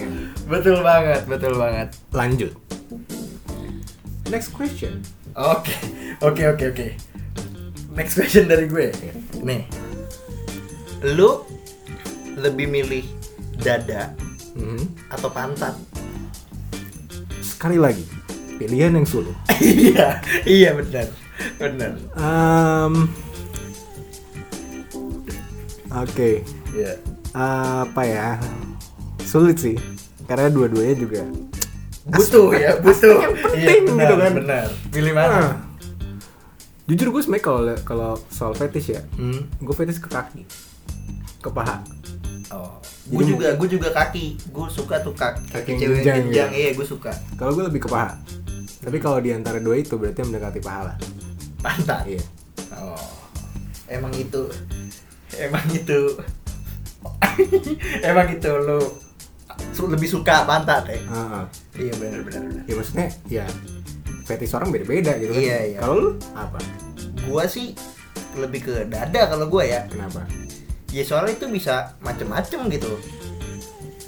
Betul 0.46 0.80
banget 0.80 1.26
betul 1.26 1.54
banget. 1.54 1.88
Lanjut. 2.10 2.52
Next 4.26 4.50
question. 4.50 5.02
Oke 5.34 5.74
oke 6.18 6.42
oke 6.48 6.64
oke. 6.70 6.88
Next 7.92 8.14
question 8.14 8.46
dari 8.46 8.66
gue. 8.66 8.88
Nih. 9.40 9.64
Lu 11.06 11.44
lebih 12.36 12.66
milih 12.66 13.04
dada 13.56 14.12
Mhm. 14.52 15.08
atau 15.08 15.28
pantat? 15.28 15.76
Sekali 17.40 17.76
lagi 17.76 18.04
pilihan 18.56 18.92
yang 18.92 19.04
sulit. 19.04 19.36
Iya 19.56 20.20
iya 20.44 20.70
benar 20.72 21.08
benar. 21.56 21.92
Em, 22.12 22.94
oke 25.88 26.30
apa 27.36 28.02
ya? 28.08 28.40
Sulit 29.20 29.60
sih. 29.60 29.76
Karena 30.24 30.48
dua-duanya 30.48 30.96
juga 30.96 31.22
butuh 32.06 32.48
ya 32.54 32.70
butuh. 32.78 33.18
Penting 33.34 33.58
iya, 33.58 33.82
benar, 33.82 34.06
gitu 34.06 34.14
kan. 34.14 34.32
benar. 34.38 34.66
Pilih 34.94 35.12
mana? 35.14 35.34
Ah. 35.34 35.52
jujur 36.86 37.10
gue 37.10 37.18
sebenarnya 37.18 37.42
kalau 37.42 37.62
kalau 37.82 38.12
soal 38.30 38.54
fetish 38.54 38.94
ya 38.94 39.02
hmm. 39.18 39.58
gue 39.58 39.74
fetish 39.74 39.98
ke 39.98 40.06
kaki. 40.06 40.42
Ke 41.42 41.50
paha. 41.50 41.82
Oh. 42.54 42.78
Gue 43.10 43.26
juga 43.26 43.58
gue 43.58 43.68
juga 43.70 43.90
kaki. 43.90 44.38
Gue 44.54 44.66
suka 44.70 45.02
tuh 45.02 45.14
kaki, 45.14 45.50
Kaki 45.50 45.68
yang 45.74 45.78
cewek 45.82 45.96
jenjang 46.02 46.16
jenjang. 46.30 46.50
gitu. 46.54 46.62
iya 46.62 46.70
gue 46.78 46.86
suka. 46.86 47.12
Kalau 47.34 47.58
gue 47.58 47.64
lebih 47.66 47.82
ke 47.82 47.88
paha. 47.90 48.14
Tapi 48.86 49.02
kalau 49.02 49.18
di 49.18 49.34
antara 49.34 49.58
dua 49.58 49.82
itu 49.82 49.98
berarti 49.98 50.22
yang 50.22 50.30
mendekati 50.30 50.60
paha 50.62 50.80
lah. 50.94 50.96
Pantat? 51.58 52.06
Iya. 52.06 52.22
Oh. 52.78 53.10
Emang 53.90 54.14
itu 54.14 54.46
emang 55.34 55.66
itu 55.74 56.14
emang 58.08 58.28
itu 58.32 58.50
lo 58.50 58.80
lebih 59.76 60.08
suka 60.08 60.44
pantat 60.48 60.88
ya? 60.88 60.98
Ah. 61.12 61.44
iya 61.76 61.92
benar 62.00 62.20
benar 62.24 62.42
benar. 62.48 62.62
Ya 62.64 62.74
maksudnya 62.76 63.08
ya 63.28 63.44
fetish 64.26 64.52
orang 64.56 64.74
beda-beda 64.74 65.14
gitu 65.20 65.32
kan. 65.32 65.42
Iya, 65.42 65.58
iya. 65.74 65.78
kalau 65.80 65.94
lu? 66.00 66.10
Apa? 66.34 66.58
Gua 67.28 67.44
sih 67.46 67.76
lebih 68.36 68.66
ke 68.66 68.74
dada 68.90 69.20
kalau 69.30 69.46
gua 69.46 69.62
ya. 69.64 69.80
Kenapa? 69.86 70.26
Ya 70.90 71.02
soalnya 71.06 71.36
itu 71.38 71.46
bisa 71.52 71.94
macem-macem 72.02 72.66
gitu. 72.72 72.98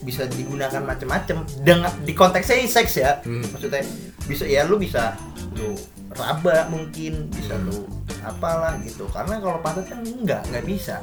Bisa 0.02 0.26
digunakan 0.26 0.82
macem-macem. 0.82 1.44
Dengan 1.62 1.92
di 2.02 2.12
konteksnya 2.16 2.64
seks 2.66 2.92
ya. 2.98 3.20
Hmm. 3.22 3.44
maksudnya 3.54 3.84
bisa 4.26 4.44
ya 4.44 4.66
lu 4.66 4.76
bisa 4.76 5.14
lu 5.56 5.72
raba 6.12 6.66
mungkin 6.72 7.28
bisa 7.30 7.54
Hmm. 7.54 7.68
lu 7.70 7.78
apalah 8.26 8.74
gitu. 8.82 9.06
Karena 9.14 9.38
kalau 9.38 9.60
pantat 9.62 9.86
kan 9.86 10.00
enggak 10.02 10.42
nggak 10.50 10.64
bisa 10.66 10.98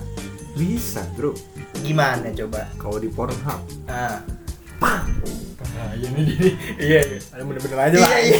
bisa 0.55 1.03
bro. 1.13 1.35
Gimana 1.77 2.31
coba? 2.31 2.67
Kalau 2.75 2.97
di 2.97 3.07
Pornhub. 3.07 3.61
Ah. 3.85 4.19
Ah 4.79 5.03
ini 5.93 6.23
ini 6.25 6.49
iya 6.79 6.99
iya. 7.03 7.19
Ada 7.31 7.43
bener-bener 7.43 7.79
aja 7.81 7.97
lah. 7.99 8.09
Iya 8.09 8.19
iya. 8.23 8.39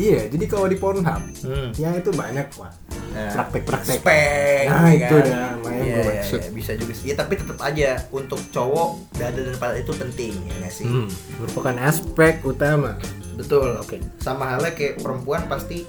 Iya 0.00 0.20
jadi 0.32 0.44
kalau 0.46 0.64
di 0.64 0.76
Pornhub 0.76 1.20
hmm. 1.44 1.76
ya 1.76 1.92
itu 1.92 2.10
banyak 2.10 2.46
pak. 2.50 2.72
Nah, 3.10 3.26
praktek-praktek. 3.34 3.98
Spek 4.00 4.64
Nah, 4.70 4.86
ya 4.86 5.02
itu 5.02 5.16
kan? 5.18 5.26
dah, 5.26 5.50
makanya 5.58 5.82
Iya, 5.82 5.90
gua 5.90 5.98
iya, 5.98 6.12
maksud. 6.14 6.40
iya, 6.40 6.50
bisa 6.54 6.72
juga 6.78 6.92
sih. 6.94 7.06
Ya 7.10 7.14
tapi 7.18 7.34
tetap 7.34 7.58
aja 7.58 7.90
untuk 8.08 8.38
cowok 8.48 8.88
dada 9.18 9.40
dan 9.42 9.56
pantat 9.58 9.82
itu 9.82 9.92
penting 9.92 10.32
ya 10.40 10.54
nggak 10.62 10.72
sih? 10.72 10.86
Hmm, 10.86 11.10
merupakan 11.36 11.74
aspek 11.82 12.34
utama. 12.42 12.94
Betul. 13.34 13.76
Oke. 13.76 13.98
sama 14.16 14.54
halnya 14.54 14.70
kayak 14.70 15.00
perempuan 15.00 15.42
pasti 15.44 15.84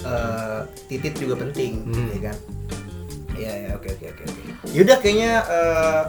eh, 0.00 0.60
titit 0.86 1.16
juga 1.16 1.34
penting 1.36 1.80
Hmm. 1.82 2.08
ya 2.12 2.30
kan 2.30 2.36
Iya 3.34 3.52
ya 3.52 3.70
oke 3.74 3.88
oke 3.90 4.06
oke 4.08 4.24
yaudah 4.70 4.98
kayaknya 4.98 5.32
eh, 5.44 6.02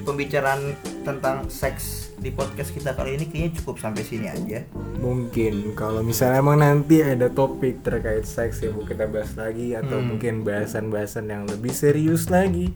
pembicaraan 0.00 0.74
tentang 1.00 1.46
seks 1.46 2.12
di 2.16 2.28
podcast 2.28 2.68
kita 2.70 2.92
kali 2.92 3.14
ini 3.14 3.24
kayaknya 3.24 3.52
cukup 3.54 3.76
sampai 3.78 4.02
sini 4.02 4.26
aja 4.26 4.60
mungkin 4.96 5.72
kalau 5.72 6.00
misalnya 6.00 6.38
emang 6.38 6.58
nanti 6.58 7.00
ada 7.00 7.28
topik 7.28 7.80
terkait 7.80 8.24
seks 8.24 8.60
yang 8.60 8.74
mau 8.74 8.84
kita 8.84 9.04
bahas 9.06 9.32
lagi 9.34 9.72
atau 9.72 9.96
Hmm. 9.96 10.08
mungkin 10.10 10.40
bahasan-bahasan 10.40 11.26
yang 11.26 11.44
lebih 11.46 11.70
serius 11.70 12.28
lagi 12.28 12.72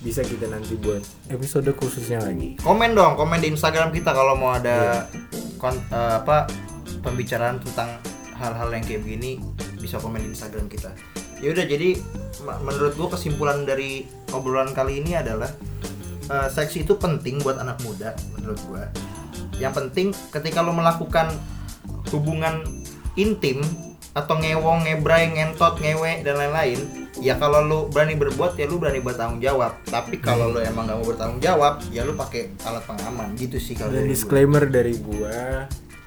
bisa 0.00 0.18
kita 0.20 0.46
nanti 0.46 0.74
buat 0.76 0.98
episode 1.28 1.70
khususnya 1.72 2.18
lagi 2.20 2.58
komen 2.58 2.90
dong 2.92 3.14
komen 3.14 3.38
di 3.38 3.50
Instagram 3.50 3.90
kita 3.90 4.10
kalau 4.10 4.34
mau 4.34 4.50
ada 4.52 5.06
Iya. 5.06 5.18
kon- 5.56 5.84
eh, 5.84 6.14
apa 6.18 6.50
pembicaraan 7.00 7.58
tentang 7.60 8.02
hal-hal 8.34 8.66
yang 8.68 8.82
kayak 8.82 9.00
begini 9.00 9.38
bisa 9.78 9.98
komen 9.98 10.18
di 10.20 10.30
Instagram 10.30 10.66
kita 10.66 10.90
ya 11.42 11.50
udah 11.50 11.66
jadi 11.66 11.98
menurut 12.62 12.94
gua 12.94 13.08
kesimpulan 13.18 13.66
dari 13.66 14.06
obrolan 14.30 14.70
kali 14.72 15.02
ini 15.02 15.18
adalah 15.18 15.50
eh, 16.30 16.48
seks 16.48 16.78
itu 16.78 16.94
penting 16.96 17.42
buat 17.42 17.58
anak 17.58 17.82
muda 17.82 18.14
menurut 18.38 18.58
gua. 18.70 18.86
Yang 19.58 19.74
penting 19.78 20.06
ketika 20.30 20.62
lo 20.64 20.72
melakukan 20.72 21.34
hubungan 22.14 22.62
intim 23.18 23.60
atau 24.12 24.36
ngewong, 24.36 24.84
ngebray, 24.84 25.32
ngentot, 25.32 25.80
ngewe 25.80 26.20
dan 26.20 26.36
lain-lain 26.36 26.78
ya 27.20 27.36
kalau 27.36 27.64
lu 27.64 27.78
berani 27.88 28.16
berbuat 28.16 28.56
ya 28.56 28.64
lu 28.68 28.80
berani 28.80 29.00
bertanggung 29.00 29.40
jawab. 29.42 29.76
Tapi 29.88 30.20
kalau 30.22 30.52
lu 30.52 30.60
emang 30.62 30.88
gak 30.88 30.96
mau 31.00 31.06
bertanggung 31.06 31.42
jawab 31.42 31.80
ya 31.92 32.06
lu 32.06 32.16
pakai 32.16 32.52
alat 32.64 32.84
pengaman. 32.86 33.34
Gitu 33.36 33.56
sih 33.60 33.74
kalau 33.76 33.92
dan 33.92 34.04
dari 34.04 34.08
gua. 34.08 34.12
disclaimer 34.14 34.64
dari 34.68 34.94
gua 35.00 35.38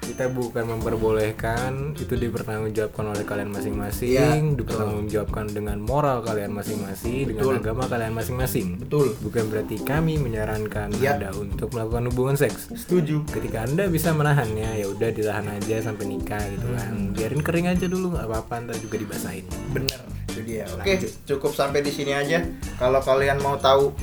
kita 0.05 0.29
bukan 0.29 0.63
memperbolehkan 0.69 1.97
itu 1.97 2.13
dipertanggungjawabkan 2.13 3.05
oleh 3.09 3.23
kalian 3.25 3.49
masing-masing 3.49 4.11
Iya, 4.13 4.53
dipertanggungjawabkan 4.53 5.45
dengan 5.49 5.81
moral 5.81 6.21
kalian 6.21 6.53
masing-masing 6.53 7.33
dengan 7.33 7.57
agama 7.57 7.89
kalian 7.89 8.13
masing-masing. 8.13 8.77
Betul. 8.79 9.17
Bukan 9.19 9.49
berarti 9.49 9.81
kami 9.81 10.21
menyarankan 10.21 10.93
Iya. 10.97 11.17
anda 11.17 11.29
untuk 11.33 11.73
melakukan 11.73 12.13
hubungan 12.13 12.35
seks. 12.37 12.69
Setuju. 12.71 13.25
Ketika 13.27 13.65
anda 13.65 13.89
bisa 13.89 14.13
menahannya 14.13 14.77
ya 14.77 14.87
udah 14.87 15.09
ditahan 15.09 15.47
aja 15.49 15.81
sampai 15.81 16.05
nikah 16.05 16.41
gitu 16.53 16.67
kan. 16.71 16.91
Hmm. 16.95 17.11
biarin 17.15 17.41
kering 17.41 17.67
aja 17.67 17.85
dulu 17.87 18.13
nggak 18.13 18.27
apa-apa 18.27 18.53
ntar 18.67 18.77
juga 18.77 18.95
dibasahin. 18.95 19.45
Bener. 19.73 19.99
Itu 20.29 20.43
dia 20.43 20.67
oke 20.67 20.83
Lanjut. 20.83 21.11
cukup 21.25 21.51
sampai 21.51 21.79
di 21.79 21.89
sini 21.89 22.11
aja. 22.11 22.43
Kalau 22.75 22.99
kalian 22.99 23.39
mau 23.39 23.55
tahu 23.55 23.95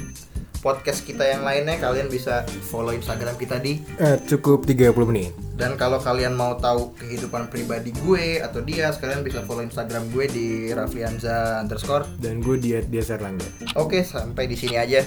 podcast 0.63 1.03
kita 1.03 1.27
yang 1.27 1.43
lainnya 1.43 1.75
kalian 1.77 2.07
bisa 2.07 2.41
follow 2.63 2.91
Instagram 2.91 3.35
kita 3.35 3.59
di 3.59 3.83
Eh, 3.99 4.15
cukup 4.25 4.63
30 4.63 4.95
menit. 5.05 5.35
dan 5.53 5.75
kalau 5.75 5.99
kalian 5.99 6.33
mau 6.33 6.55
tahu 6.55 6.95
kehidupan 6.97 7.47
pribadi 7.47 7.91
gue 7.97 8.39
atau 8.39 8.63
dia 8.63 8.91
sekalian 8.91 9.23
bisa 9.23 9.43
follow 9.43 9.61
Instagram 9.61 10.07
gue 10.11 10.27
di 10.27 10.47
Raflianza 10.71 11.61
underscore. 11.61 12.07
Dan 12.17 12.39
gue 12.39 12.57
dia 12.59 13.03
Serlangga. 13.03 13.47
Oke 13.75 14.03
sampai 14.03 14.47
di 14.47 14.55
sini 14.55 14.75
aja. 14.75 15.03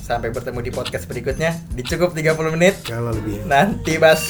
Sampai 0.00 0.28
bertemu 0.28 0.58
di 0.60 0.72
podcast 0.74 1.06
berikutnya 1.06 1.54
Di 1.70 1.80
cukup 1.80 2.10
30 2.12 2.50
menit. 2.50 2.74
Kalau 2.82 3.14
lebih. 3.14 3.46
Nanti 3.46 3.94
bas 3.96 4.20